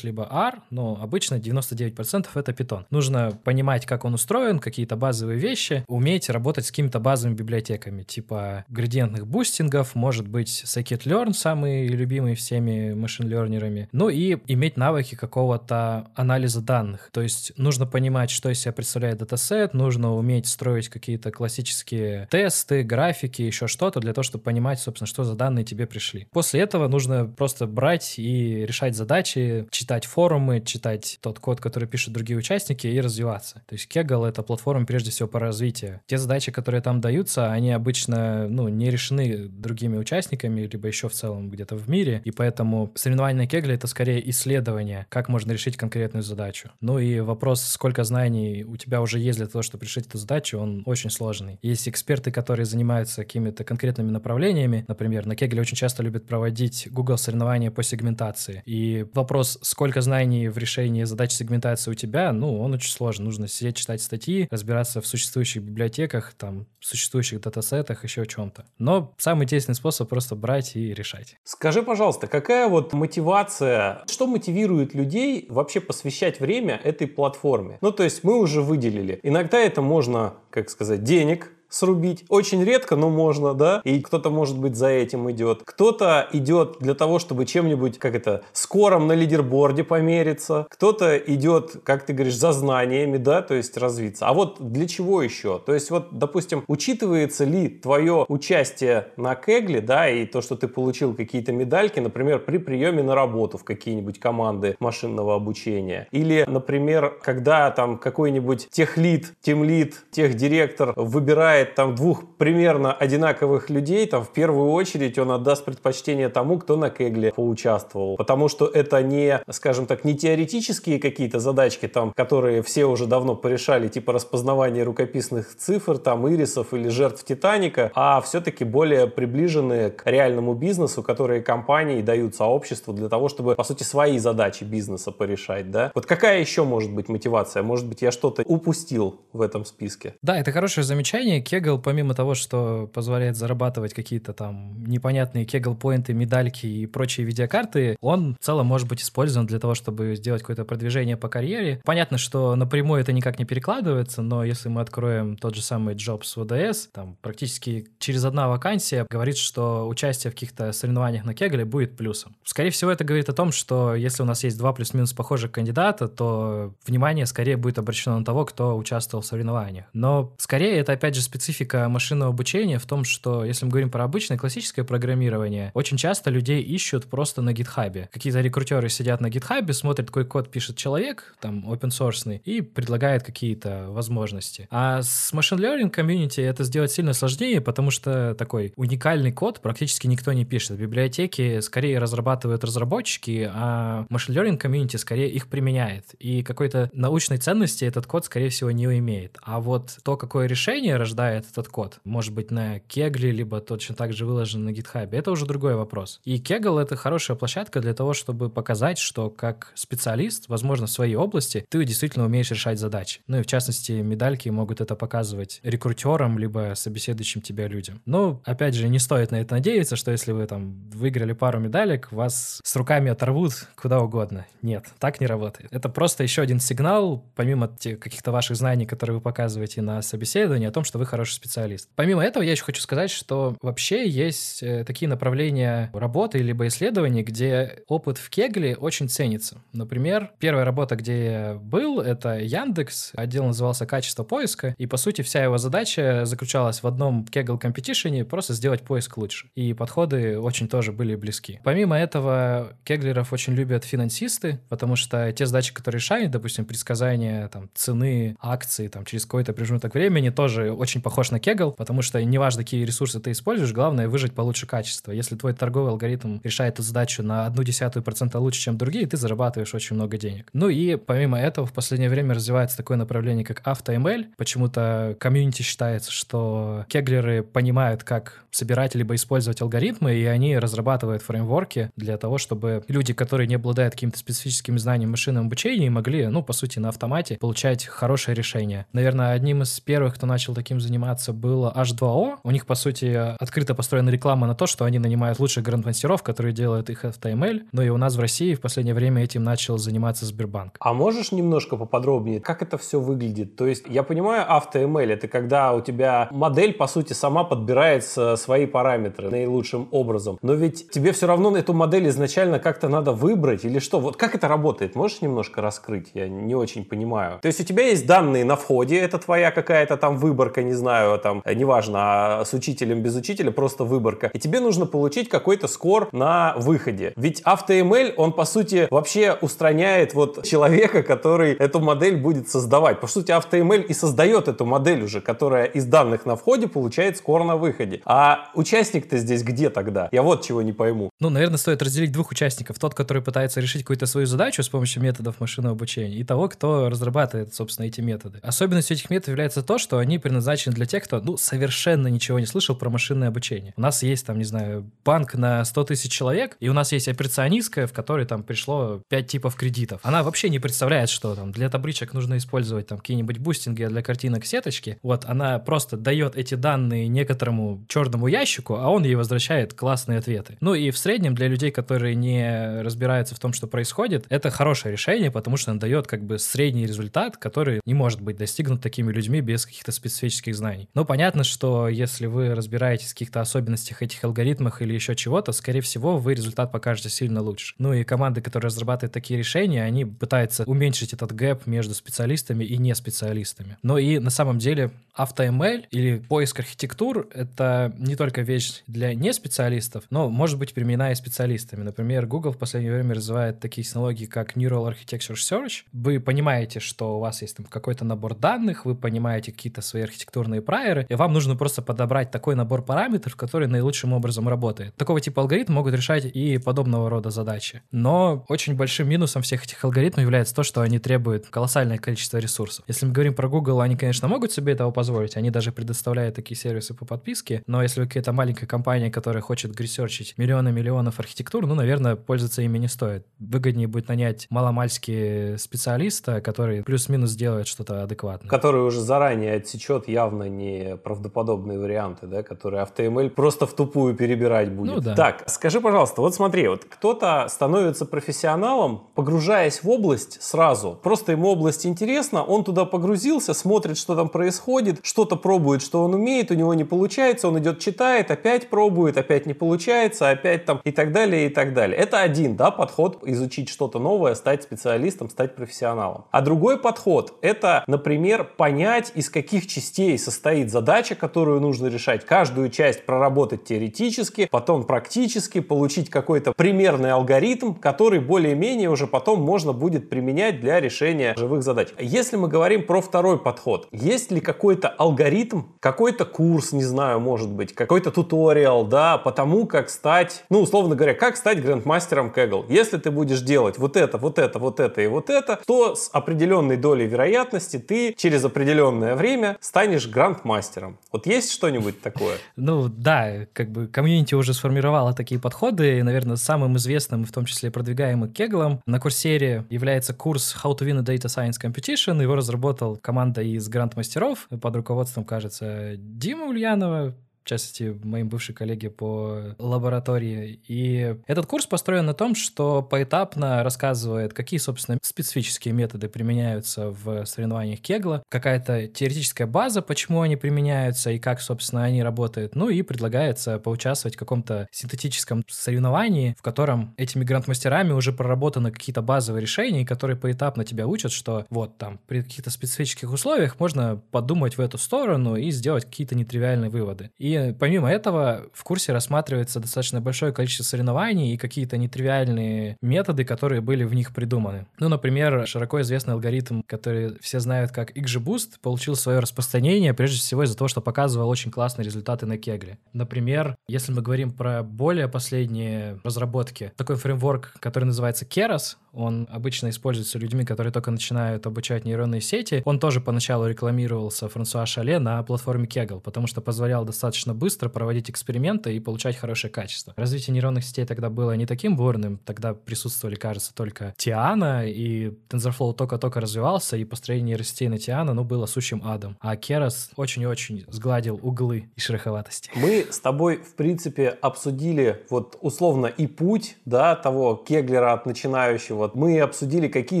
[0.02, 2.84] либо R, но обычно 99% это Python.
[2.90, 8.64] Нужно понимать, как он устроен, какие-то базовые вещи, уметь работать с какими-то базовыми библиотеками, типа
[8.68, 15.14] градиентных бустингов, может быть, scikit-learn, самый любимый всеми machine learner ами, ну и иметь навыки
[15.14, 17.10] какого-то анализа данных.
[17.12, 22.82] То есть нужно понимать, что из себя представляет датасет, нужно уметь строить какие-то классические тесты,
[22.82, 26.26] графики, еще что-то для того, чтобы понимать, собственно, что за данные тебе пришли.
[26.32, 31.88] После этого нужно нужно просто брать и решать задачи, читать форумы, читать тот код, который
[31.88, 33.62] пишут другие участники и развиваться.
[33.66, 36.00] То есть Kaggle— это платформа прежде всего по развитию.
[36.06, 41.12] Те задачи, которые там даются, они обычно ну, не решены другими участниками, либо еще в
[41.12, 45.76] целом где-то в мире, и поэтому соревнование на Kaggle— это скорее исследование, как можно решить
[45.76, 46.70] конкретную задачу.
[46.80, 50.58] Ну и вопрос, сколько знаний у тебя уже есть для того, чтобы решить эту задачу,
[50.58, 51.58] он очень сложный.
[51.62, 57.18] Есть эксперты, которые занимаются какими-то конкретными направлениями, например, на Kaggle очень часто любят проводить Google
[57.18, 58.62] соревнования по сегментации.
[58.64, 63.24] И вопрос, сколько знаний в решении задач сегментации у тебя, ну, он очень сложный.
[63.24, 68.64] Нужно сидеть, читать статьи, разбираться в существующих библиотеках, там, существующих датасетах, еще о чем-то.
[68.78, 71.36] Но самый действенный способ просто брать и решать.
[71.44, 77.78] Скажи, пожалуйста, какая вот мотивация, что мотивирует людей вообще посвящать время этой платформе?
[77.80, 79.18] Ну, то есть мы уже выделили.
[79.22, 82.24] Иногда это можно, как сказать, денег, срубить.
[82.28, 83.80] Очень редко, но можно, да.
[83.84, 85.62] И кто-то, может быть, за этим идет.
[85.64, 90.66] Кто-то идет для того, чтобы чем-нибудь, как это, скором на лидерборде помериться.
[90.70, 94.26] Кто-то идет, как ты говоришь, за знаниями, да, то есть развиться.
[94.26, 95.58] А вот для чего еще?
[95.58, 100.68] То есть вот, допустим, учитывается ли твое участие на Кегле, да, и то, что ты
[100.68, 106.06] получил какие-то медальки, например, при приеме на работу в какие-нибудь команды машинного обучения.
[106.12, 114.06] Или, например, когда там какой-нибудь техлит, темлит, техдиректор выбирает выбирает там двух примерно одинаковых людей,
[114.06, 118.16] там в первую очередь он отдаст предпочтение тому, кто на Кегле поучаствовал.
[118.16, 123.34] Потому что это не, скажем так, не теоретические какие-то задачки, там, которые все уже давно
[123.36, 130.06] порешали, типа распознавания рукописных цифр, там, ирисов или жертв Титаника, а все-таки более приближенные к
[130.06, 135.70] реальному бизнесу, которые компании дают сообществу для того, чтобы, по сути, свои задачи бизнеса порешать,
[135.70, 135.90] да?
[135.94, 137.62] Вот какая еще может быть мотивация?
[137.62, 140.14] Может быть, я что-то упустил в этом списке?
[140.22, 146.66] Да, это хорошее замечание Kegel, помимо того, что позволяет зарабатывать какие-то там непонятные Kegel-поинты, медальки
[146.66, 151.16] и прочие видеокарты, он в целом может быть использован для того, чтобы сделать какое-то продвижение
[151.16, 151.80] по карьере.
[151.84, 156.40] Понятно, что напрямую это никак не перекладывается, но если мы откроем тот же самый Jobs
[156.40, 161.96] ОДС, там практически через одна вакансия говорит, что участие в каких-то соревнованиях на Кегле будет
[161.96, 162.36] плюсом.
[162.44, 166.08] Скорее всего, это говорит о том, что если у нас есть два плюс-минус похожих кандидата,
[166.08, 169.86] то внимание скорее будет обращено на того, кто участвовал в соревнованиях.
[169.92, 171.43] Но скорее это опять же специфика
[171.88, 176.62] машинного обучения в том, что если мы говорим про обычное классическое программирование, очень часто людей
[176.62, 178.08] ищут просто на гитхабе.
[178.12, 183.24] Какие-то рекрутеры сидят на гитхабе, смотрят, какой код пишет человек, там, open source, и предлагает
[183.24, 184.68] какие-то возможности.
[184.70, 190.06] А с Machine Learning комьюнити это сделать сильно сложнее, потому что такой уникальный код практически
[190.06, 190.78] никто не пишет.
[190.78, 196.14] Библиотеки скорее разрабатывают разработчики, а Machine Learning комьюнити скорее их применяет.
[196.18, 199.38] И какой-то научной ценности этот код, скорее всего, не имеет.
[199.42, 204.12] А вот то, какое решение рождает этот код, может быть, на Кегле, либо точно так
[204.12, 206.20] же выложен на гитхабе, это уже другой вопрос.
[206.24, 211.16] И Kegel— это хорошая площадка для того, чтобы показать, что как специалист, возможно, в своей
[211.16, 213.20] области, ты действительно умеешь решать задачи.
[213.26, 218.00] Ну и в частности, медальки могут это показывать рекрутерам, либо собеседующим тебя людям.
[218.06, 222.12] Но, опять же, не стоит на это надеяться, что если вы там выиграли пару медалек,
[222.12, 224.46] вас с руками оторвут куда угодно.
[224.62, 225.68] Нет, так не работает.
[225.72, 230.72] Это просто еще один сигнал, помимо каких-то ваших знаний, которые вы показываете на собеседовании, о
[230.72, 231.88] том, что вы хороший специалист.
[231.94, 237.22] Помимо этого, я еще хочу сказать, что вообще есть э, такие направления работы либо исследований,
[237.22, 239.62] где опыт в Кегле очень ценится.
[239.72, 245.22] Например, первая работа, где я был, это Яндекс, отдел назывался «Качество поиска», и, по сути,
[245.22, 249.46] вся его задача заключалась в одном Kegel Competition просто сделать поиск лучше.
[249.54, 251.60] И подходы очень тоже были близки.
[251.62, 257.70] Помимо этого, кеглеров очень любят финансисты, потому что те задачи, которые решают, допустим, предсказание там,
[257.72, 262.62] цены акций там, через какой-то промежуток времени, тоже очень похож на Kegel, потому что неважно,
[262.62, 265.12] какие ресурсы ты используешь, главное выжить получше качество.
[265.12, 269.16] Если твой торговый алгоритм решает эту задачу на одну десятую процента лучше, чем другие, ты
[269.16, 270.48] зарабатываешь очень много денег.
[270.52, 274.26] Ну и помимо этого в последнее время развивается такое направление, как AutoML.
[274.36, 281.90] Почему-то комьюнити считается, что кеглеры понимают, как собирать либо использовать алгоритмы, и они разрабатывают фреймворки
[281.96, 286.52] для того, чтобы люди, которые не обладают какими-то специфическими знаниями машинного обучения, могли, ну, по
[286.52, 288.86] сути, на автомате получать хорошее решение.
[288.92, 290.93] Наверное, одним из первых, кто начал таким заниматься,
[291.32, 292.38] было H2O.
[292.42, 296.52] У них, по сути, открыто построена реклама на то, что они нанимают лучших гранд-мастеров, которые
[296.52, 297.62] делают их HTML.
[297.72, 300.76] Ну и у нас в России в последнее время этим начал заниматься Сбербанк.
[300.80, 303.56] А можешь немножко поподробнее, как это все выглядит?
[303.56, 308.66] То есть, я понимаю, AutoML— это когда у тебя модель, по сути, сама подбирает свои
[308.66, 310.38] параметры наилучшим образом.
[310.42, 314.00] Но ведь тебе все равно эту модель изначально как-то надо выбрать или что?
[314.00, 314.94] Вот как это работает?
[314.94, 316.10] Можешь немножко раскрыть?
[316.14, 317.38] Я не очень понимаю.
[317.40, 320.83] То есть у тебя есть данные на входе, это твоя какая-то там выборка, не знаю,
[321.22, 321.98] там, неважно,
[322.40, 324.30] а с учителем, без учителя, просто выборка.
[324.32, 327.12] И тебе нужно получить какой-то скор на выходе.
[327.16, 333.00] Ведь AutoML, он, по сути, вообще устраняет вот человека, который эту модель будет создавать.
[333.00, 337.44] По сути, AutoML и создает эту модель уже, которая из данных на входе получает скор
[337.44, 338.02] на выходе.
[338.04, 340.08] А участник-то здесь где тогда?
[340.12, 341.10] Я вот чего не пойму.
[341.20, 342.78] Ну, наверное, стоит разделить двух участников.
[342.78, 346.88] Тот, который пытается решить какую-то свою задачу с помощью методов машинного обучения, и того, кто
[346.88, 348.38] разрабатывает, собственно, эти методы.
[348.42, 352.46] Особенностью этих методов является то, что они предназначены для тех, кто, ну, совершенно ничего не
[352.46, 353.72] слышал про машинное обучение.
[353.76, 357.08] У нас есть, там, не знаю, банк на 100 тысяч человек, и у нас есть
[357.08, 360.00] операционистка, в которой там пришло 5 типов кредитов.
[360.02, 364.02] Она вообще не представляет, что там для табличек нужно использовать там какие-нибудь бустинги, а для
[364.02, 364.98] картинок сеточки.
[365.02, 370.56] Вот, она просто дает эти данные некоторому черному ящику, а он ей возвращает классные ответы.
[370.60, 374.92] Ну и в среднем для людей, которые не разбираются в том, что происходит, это хорошее
[374.92, 379.12] решение, потому что он дает как бы средний результат, который не может быть достигнут такими
[379.12, 380.63] людьми без каких-то специфических знаний.
[380.94, 385.80] Но понятно, что если вы разбираетесь в каких-то особенностях этих алгоритмах или еще чего-то, скорее
[385.80, 387.74] всего, вы результат покажете сильно лучше.
[387.78, 392.76] Ну и команды, которые разрабатывают такие решения, они пытаются уменьшить этот gap между специалистами и
[392.76, 393.76] не специалистами.
[393.82, 399.32] Но и на самом деле AutoML или поиск архитектур— это не только вещь для не
[399.32, 401.82] специалистов, но может быть применена и специалистами.
[401.82, 405.84] Например, Google в последнее время развивает такие технологии, как Neural Architecture Search.
[405.92, 410.62] Вы понимаете, что у вас есть там какой-то набор данных, вы понимаете какие-то свои архитектурные
[410.62, 414.94] прайеры, и вам нужно просто подобрать такой набор параметров, который наилучшим образом работает.
[414.96, 417.82] Такого типа алгоритмы могут решать и подобного рода задачи.
[417.92, 422.84] Но очень большим минусом всех этих алгоритмов является то, что они требуют колоссальное количество ресурсов.
[422.88, 425.03] Если мы говорим про Google, они, конечно, могут себе этого позволить,
[425.36, 429.72] они даже предоставляют такие сервисы по подписке, но если вы какая-то маленькая компания, которая хочет
[429.74, 433.26] гресерчить миллионы миллионов архитектур, ну, наверное, пользоваться ими не стоит.
[433.38, 438.48] Выгоднее будет нанять маломальский специалиста, который плюс-минус делает что-то адекватное.
[438.48, 444.72] Который уже заранее отсечет явно не правдоподобные варианты, да, которые AutoML просто в тупую перебирать
[444.72, 444.94] будет.
[444.96, 445.14] Ну, да.
[445.14, 450.98] Так, скажи, пожалуйста, вот смотри, вот кто-то становится профессионалом, погружаясь в область сразу.
[451.02, 456.14] Просто ему область интересна, он туда погрузился, смотрит, что там происходит, что-то пробует, что он
[456.14, 460.80] умеет, у него не получается, он идет читает, опять пробует, опять не получается, опять там
[460.84, 461.96] и так далее, и так далее.
[461.98, 466.24] Это один, да, подход изучить что-то новое, стать специалистом, стать профессионалом.
[466.30, 472.24] А другой подход– это, например, понять, из каких частей состоит задача, которую нужно решать.
[472.24, 479.72] Каждую часть проработать теоретически, потом практически, получить какой-то примерный алгоритм, который более-менее уже потом можно
[479.72, 481.88] будет применять для решения живых задач.
[481.98, 487.50] Если мы говорим про второй подход, есть ли какой-то алгоритм, какой-то курс, не знаю, может
[487.50, 492.66] быть, какой-то туториал, да, по тому, как стать, ну, условно говоря, как стать грандмастером Kaggle.
[492.68, 496.10] Если ты будешь делать вот это, вот это, вот это и вот это, то с
[496.12, 500.98] определенной долей вероятности ты через определенное время станешь грандмастером.
[501.12, 502.36] Вот есть что-нибудь такое?
[502.56, 505.98] Ну да, как бы комьюнити уже сформировало такие подходы.
[505.98, 510.86] И, наверное, самым известным, в том числе продвигаемым кеглом, на Курсере является курс How to
[510.86, 512.22] win a Data Science Competition.
[512.22, 517.14] Его разработал команда из гранд-мастеров под руководством, кажется, Димы Ульянова,
[517.44, 520.60] в частности, моим бывшим коллеге по лаборатории.
[520.66, 527.26] И этот курс построен на том, что поэтапно рассказывает, какие, собственно, специфические методы применяются в
[527.26, 532.54] соревнованиях Кегла, какая-то теоретическая база, почему они применяются и как, собственно, они работают.
[532.54, 539.02] Ну и предлагается поучаствовать в каком-то синтетическом соревновании, в котором этими гранд-мастерами уже проработаны какие-то
[539.02, 544.56] базовые решения, которые поэтапно тебя учат, что вот там при каких-то специфических условиях можно подумать
[544.56, 547.10] в эту сторону и сделать какие-то нетривиальные выводы.
[547.18, 553.60] И помимо этого в курсе рассматривается достаточно большое количество соревнований и какие-то нетривиальные методы, которые
[553.60, 554.66] были в них придуманы.
[554.78, 560.44] Ну, например, широко известный алгоритм, который все знают как XGBoost, получил свое распространение прежде всего
[560.44, 562.78] из-за того, что показывал очень классные результаты на Кегле.
[562.92, 569.70] Например, если мы говорим про более последние разработки, такой фреймворк, который называется Keras, он обычно
[569.70, 572.62] используется людьми, которые только начинают обучать нейронные сети.
[572.64, 578.10] Он тоже поначалу рекламировался Франсуа Шале на платформе Kaggle, потому что позволял достаточно быстро проводить
[578.10, 579.94] эксперименты и получать хорошее качество.
[579.96, 585.74] Развитие нейронных сетей тогда было не таким бурным, тогда присутствовали, кажется, только Тиана, и TensorFlow
[585.74, 589.16] только-только развивался, и построение нейросетей на Тиана, ну, было сущим адом.
[589.20, 592.50] А Керас очень-очень сгладил углы и шероховатости.
[592.54, 598.90] Мы с тобой, в принципе, обсудили вот условно и путь, да, того кеглера от начинающего
[598.94, 600.00] мы обсудили, какие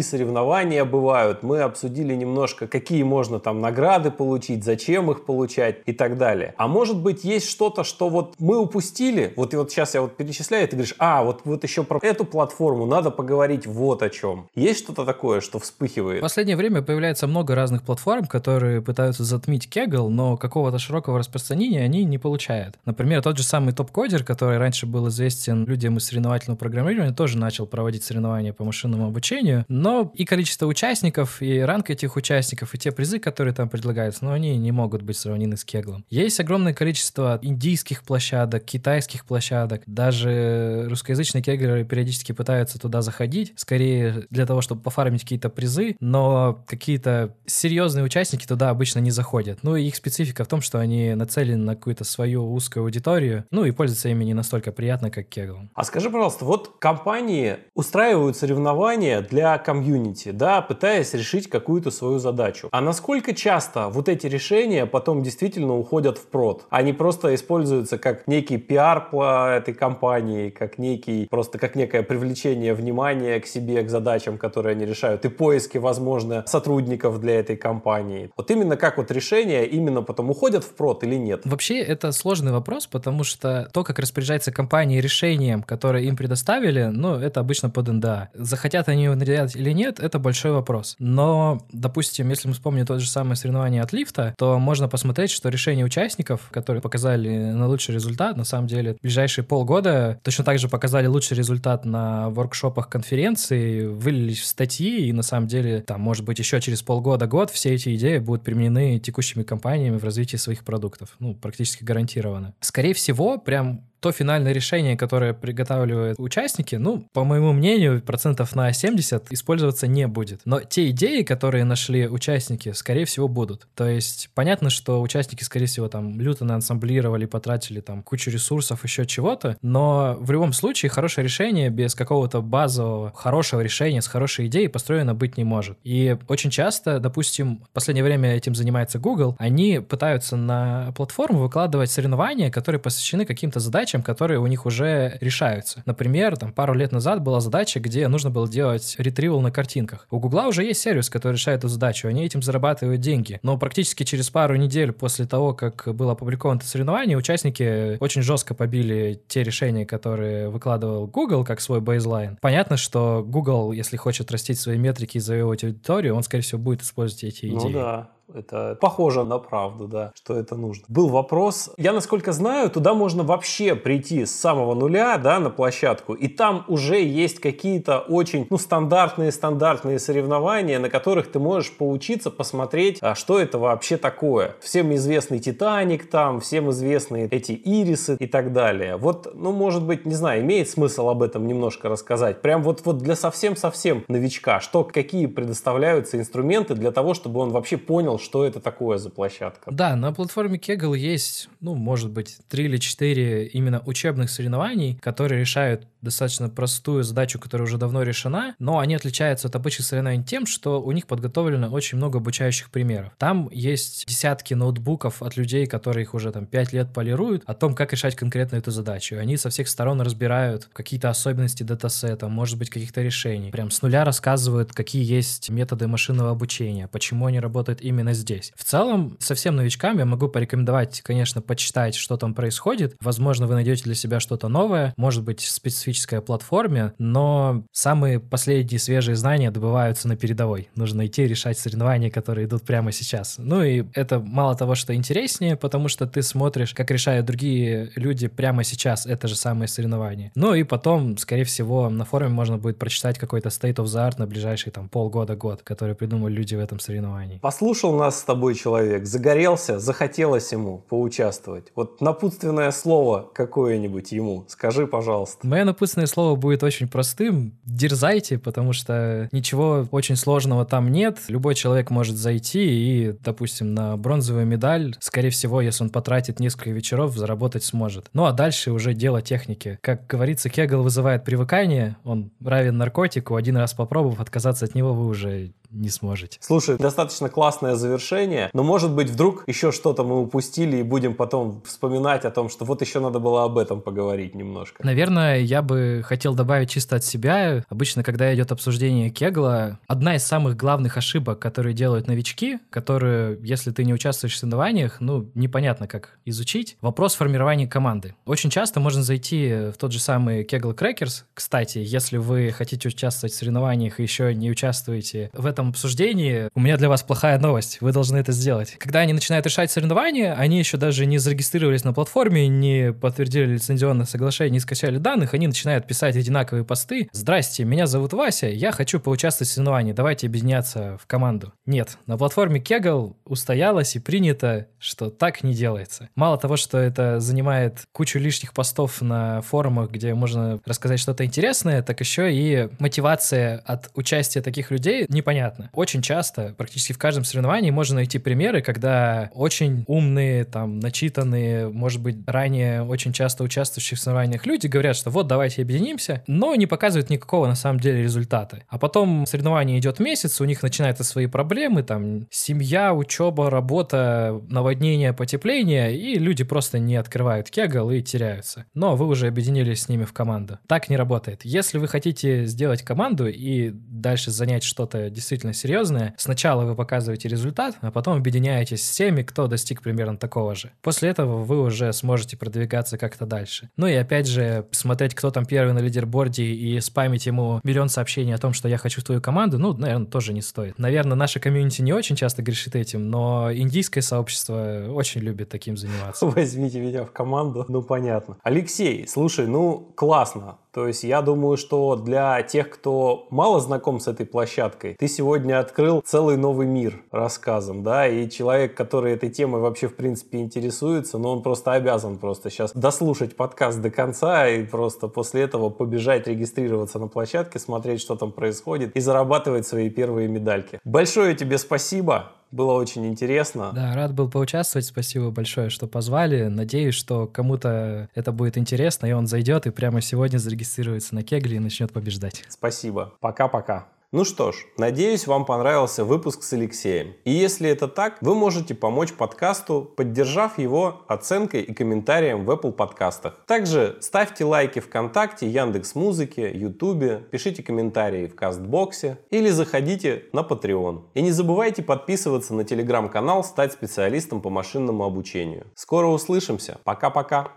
[0.00, 6.18] соревнования бывают, мы обсудили немножко, какие можно там награды получить, зачем их получать и так
[6.18, 6.54] далее.
[6.56, 10.16] А может быть есть что-то, что вот мы упустили, вот и вот сейчас я вот
[10.16, 14.10] перечисляю, и ты говоришь, а, вот, вот еще про эту платформу надо поговорить вот о
[14.10, 14.48] чем.
[14.54, 16.18] Есть что-то такое, что вспыхивает?
[16.18, 21.82] В последнее время появляется много разных платформ, которые пытаются затмить Kaggle, но какого-то широкого распространения
[21.82, 22.76] они не получают.
[22.84, 27.66] Например, тот же самый топ-кодер, который раньше был известен людям из соревновательного программирования, тоже начал
[27.66, 32.92] проводить соревнования по машинному обучению, но и количество участников, и ранг этих участников, и те
[32.92, 36.04] призы, которые там предлагаются, но они не могут быть сравнены с Кеглом.
[36.10, 37.03] Есть огромное количество
[37.42, 44.80] индийских площадок, китайских площадок, даже русскоязычные кеглеры периодически пытаются туда заходить, скорее для того, чтобы
[44.80, 49.58] пофармить какие-то призы, но какие-то серьезные участники туда обычно не заходят.
[49.62, 53.64] Ну и их специфика в том, что они нацелены на какую-то свою узкую аудиторию, ну
[53.64, 55.58] и пользуются ими не настолько приятно, как Кегл.
[55.74, 62.68] А скажи, пожалуйста, вот компании устраивают соревнования для комьюнити, да, пытаясь решить какую-то свою задачу.
[62.72, 66.66] А насколько часто вот эти решения потом действительно уходят в прод?
[66.70, 72.74] Они просто используются как некий пиар по этой компании, как некий, просто как некое привлечение
[72.74, 78.30] внимания к себе, к задачам, которые они решают, и поиски, возможно, сотрудников для этой компании.
[78.36, 81.42] Вот именно как вот решения именно потом уходят в прод или нет?
[81.44, 87.16] Вообще это сложный вопрос, потому что то, как распоряжается компания решением, которое им предоставили, ну,
[87.16, 90.96] это обычно под НДА захотят они его нарядить или нет, это большой вопрос.
[90.98, 95.48] Но, допустим, если мы вспомним тот же самое соревнование от лифта, то можно посмотреть, что
[95.48, 100.68] решения участников, которые показали на лучший результат, на самом деле, ближайшие полгода точно так же
[100.68, 106.26] показали лучший результат на воркшопах конференции, вылились в статьи, и на самом деле, там, может
[106.26, 111.16] быть, еще через полгода-год все эти идеи будут применены текущими компаниями в развитии своих продуктов.
[111.20, 112.52] Ну, практически гарантированно.
[112.60, 118.70] Скорее всего, прям то финальное решение, которое приготавливают участники, ну, по моему мнению, процентов на
[118.70, 120.42] 70 использоваться не будет.
[120.44, 123.66] Но те идеи, которые нашли участники, скорее всего, будут.
[123.74, 129.06] То есть понятно, что участники, скорее всего, там люто наансамблировали, потратили там кучу ресурсов, еще
[129.06, 134.68] чего-то, но в любом случае хорошее решение без какого-то базового хорошего решения с хорошей идеей
[134.68, 135.78] построено быть не может.
[135.82, 141.90] И очень часто, допустим, в последнее время этим занимается Google, они пытаются на платформу выкладывать
[141.90, 145.82] соревнования, которые посвящены каким-то задачам, которые у них уже решаются.
[145.86, 150.06] Например, там пару лет назад была задача, где нужно было делать ретривал на картинках.
[150.10, 153.38] У Гугла уже есть сервис, который решает эту задачу, они этим зарабатывают деньги.
[153.42, 158.54] Но практически через пару недель после того, как было опубликовано это соревнование, участники очень жестко
[158.54, 162.38] побили те решения, которые выкладывал Google как свой бейзлайн.
[162.40, 166.82] Понятно, что Google, если хочет растить свои метрики и завоевывать аудиторию, он, скорее всего, будет
[166.82, 167.72] использовать эти ну идеи.
[167.72, 168.08] Ну да.
[168.32, 170.84] Это похоже на правду, да, что это нужно.
[170.88, 171.70] Был вопрос.
[171.76, 176.64] Я, насколько знаю, туда можно вообще прийти с самого нуля, да, на площадку, и там
[176.68, 183.14] уже есть какие-то очень, ну, стандартные, стандартные соревнования, на которых ты можешь поучиться, посмотреть, а
[183.14, 184.56] что это вообще такое.
[184.60, 188.96] Всем известный Титаник там, всем известные эти Ирисы и так далее.
[188.96, 192.40] Вот, ну, может быть, не знаю, имеет смысл об этом немножко рассказать.
[192.40, 197.76] Прям вот, вот для совсем-совсем новичка, что, какие предоставляются инструменты для того, чтобы он вообще
[197.76, 199.70] понял, понял, что это такое за площадка.
[199.70, 205.40] Да, на платформе Kegel есть, ну, может быть, три или четыре именно учебных соревнований, которые
[205.40, 210.46] решают достаточно простую задачу, которая уже давно решена, но они отличаются от обычных соревнований тем,
[210.46, 213.12] что у них подготовлено очень много обучающих примеров.
[213.18, 217.74] Там есть десятки ноутбуков от людей, которые их уже там пять лет полируют, о том,
[217.74, 219.16] как решать конкретно эту задачу.
[219.18, 223.50] Они со всех сторон разбирают какие-то особенности датасета, может быть, каких-то решений.
[223.50, 228.52] Прям с нуля рассказывают, какие есть методы машинного обучения, почему они работают именно здесь.
[228.56, 232.96] В целом, совсем новичкам я могу порекомендовать, конечно, почитать, что там происходит.
[233.00, 238.78] Возможно, вы найдете для себя что-то новое, может быть, специфическое специфической платформе, но самые последние
[238.78, 240.68] свежие знания добываются на передовой.
[240.74, 243.36] Нужно идти решать соревнования, которые идут прямо сейчас.
[243.38, 248.28] Ну и это мало того, что интереснее, потому что ты смотришь, как решают другие люди
[248.28, 250.32] прямо сейчас это же самое соревнование.
[250.34, 254.14] Ну и потом, скорее всего, на форуме можно будет прочитать какой-то state of the art
[254.18, 257.38] на ближайшие там полгода-год, который придумали люди в этом соревновании.
[257.38, 261.72] Послушал нас с тобой человек, загорелся, захотелось ему поучаствовать.
[261.74, 265.46] Вот напутственное слово какое-нибудь ему, скажи, пожалуйста.
[265.46, 267.58] Мое напутственное слово будет очень простым.
[267.64, 271.18] Дерзайте, потому что ничего очень сложного там нет.
[271.28, 276.70] Любой человек может зайти и, допустим, на бронзовую медаль, скорее всего, если он потратит несколько
[276.70, 278.06] вечеров, заработать сможет.
[278.12, 279.78] Ну а дальше уже дело техники.
[279.80, 283.36] Как говорится, кегл вызывает привыкание, он равен наркотику.
[283.36, 286.38] Один раз попробовав, отказаться от него вы уже не сможете.
[286.40, 291.62] Слушай, достаточно классное завершение, но может быть вдруг еще что-то мы упустили и будем потом
[291.64, 294.84] вспоминать о том, что вот еще надо было об этом поговорить немножко.
[294.84, 297.64] Наверное, я бы хотел добавить чисто от себя.
[297.68, 303.70] Обычно, когда идет обсуждение кегла, одна из самых главных ошибок, которые делают новички, которые, если
[303.70, 308.14] ты не участвуешь в соревнованиях, ну, непонятно, как изучить, вопрос формирования команды.
[308.26, 311.24] Очень часто можно зайти в тот же самый Kegel Crackers.
[311.34, 316.48] Кстати, если вы хотите участвовать в соревнованиях и еще не участвуете в этом этом обсуждении,
[316.54, 317.78] у меня для вас плохая новость.
[317.80, 318.76] Вы должны это сделать.
[318.78, 324.06] Когда они начинают решать соревнования, они еще даже не зарегистрировались на платформе, не подтвердили лицензионное
[324.06, 327.08] соглашение, не скачали данных, они начинают писать одинаковые посты.
[327.12, 331.52] «Здрасте, меня зовут Вася, я хочу поучаствовать в соревновании, давайте объединяться в команду».
[331.66, 336.08] Нет, на платформе Kegel устоялось и принято, что так не делается.
[336.14, 341.82] Мало того, что это занимает кучу лишних постов на форумах, где можно рассказать что-то интересное,
[341.82, 345.70] так еще и мотивация от участия таких людей непонятна понятно.
[345.72, 352.00] Очень часто, практически в каждом соревновании можно найти примеры, когда очень умные, там, начитанные, может
[352.00, 356.66] быть, ранее очень часто участвующие в соревнованиях люди говорят, что вот, давайте объединимся, но не
[356.66, 358.62] показывают никакого на самом деле результата.
[358.68, 365.12] А потом соревнование идет месяц, у них начинаются свои проблемы, там, семья, учеба, работа, наводнение,
[365.12, 368.66] потепление, и люди просто не открывают кегал и теряются.
[368.74, 370.58] Но вы уже объединились с ними в команду.
[370.66, 371.44] Так не работает.
[371.44, 377.28] Если вы хотите сделать команду и дальше занять что-то действительно действительно серьезное, сначала вы показываете
[377.28, 380.72] результат, а потом объединяетесь с теми, кто достиг примерно такого же.
[380.82, 383.70] После этого вы уже сможете продвигаться как-то дальше.
[383.76, 388.34] Ну и опять же, смотреть, кто там первый на лидерборде и спамить ему миллион сообщений
[388.34, 390.78] о том, что я хочу в твою команду, ну, наверное, тоже не стоит.
[390.78, 396.26] Наверное, наша комьюнити не очень часто грешит этим, но индийское сообщество очень любит таким заниматься.
[396.34, 398.36] Возьмите меня в команду, ну понятно.
[398.42, 404.08] Алексей, слушай, ну классно То есть я думаю, что для тех, кто мало знаком с
[404.08, 409.60] этой площадкой, ты сегодня открыл целый новый мир рассказом, да, и человек, который этой темой
[409.60, 414.64] вообще в принципе интересуется, но он просто обязан просто сейчас дослушать подкаст до конца и
[414.64, 420.26] просто после этого побежать регистрироваться на площадке, смотреть, что там происходит и зарабатывать свои первые
[420.26, 420.80] медальки.
[420.84, 422.32] Большое тебе спасибо.
[422.54, 423.72] Было очень интересно.
[423.74, 424.86] Да, рад был поучаствовать.
[424.86, 426.44] Спасибо большое, что позвали.
[426.44, 431.56] Надеюсь, что кому-то это будет интересно, и он зайдет и прямо сегодня зарегистрируется на Кегле
[431.56, 432.44] и начнет побеждать.
[432.48, 433.12] Спасибо.
[433.18, 433.88] Пока-пока.
[434.14, 437.14] Ну что ж, надеюсь, вам понравился выпуск с Алексеем.
[437.24, 442.70] И если это так, вы можете помочь подкасту, поддержав его оценкой и комментарием в Apple
[442.70, 443.42] подкастах.
[443.48, 451.06] Также ставьте лайки ВКонтакте, Яндекс Музыке, Ютубе, пишите комментарии в Кастбоксе или заходите на Patreon.
[451.14, 455.66] И не забывайте подписываться на телеграм-канал «Стать специалистом по машинному обучению».
[455.74, 456.78] Скоро услышимся.
[456.84, 457.50] Пока-пока.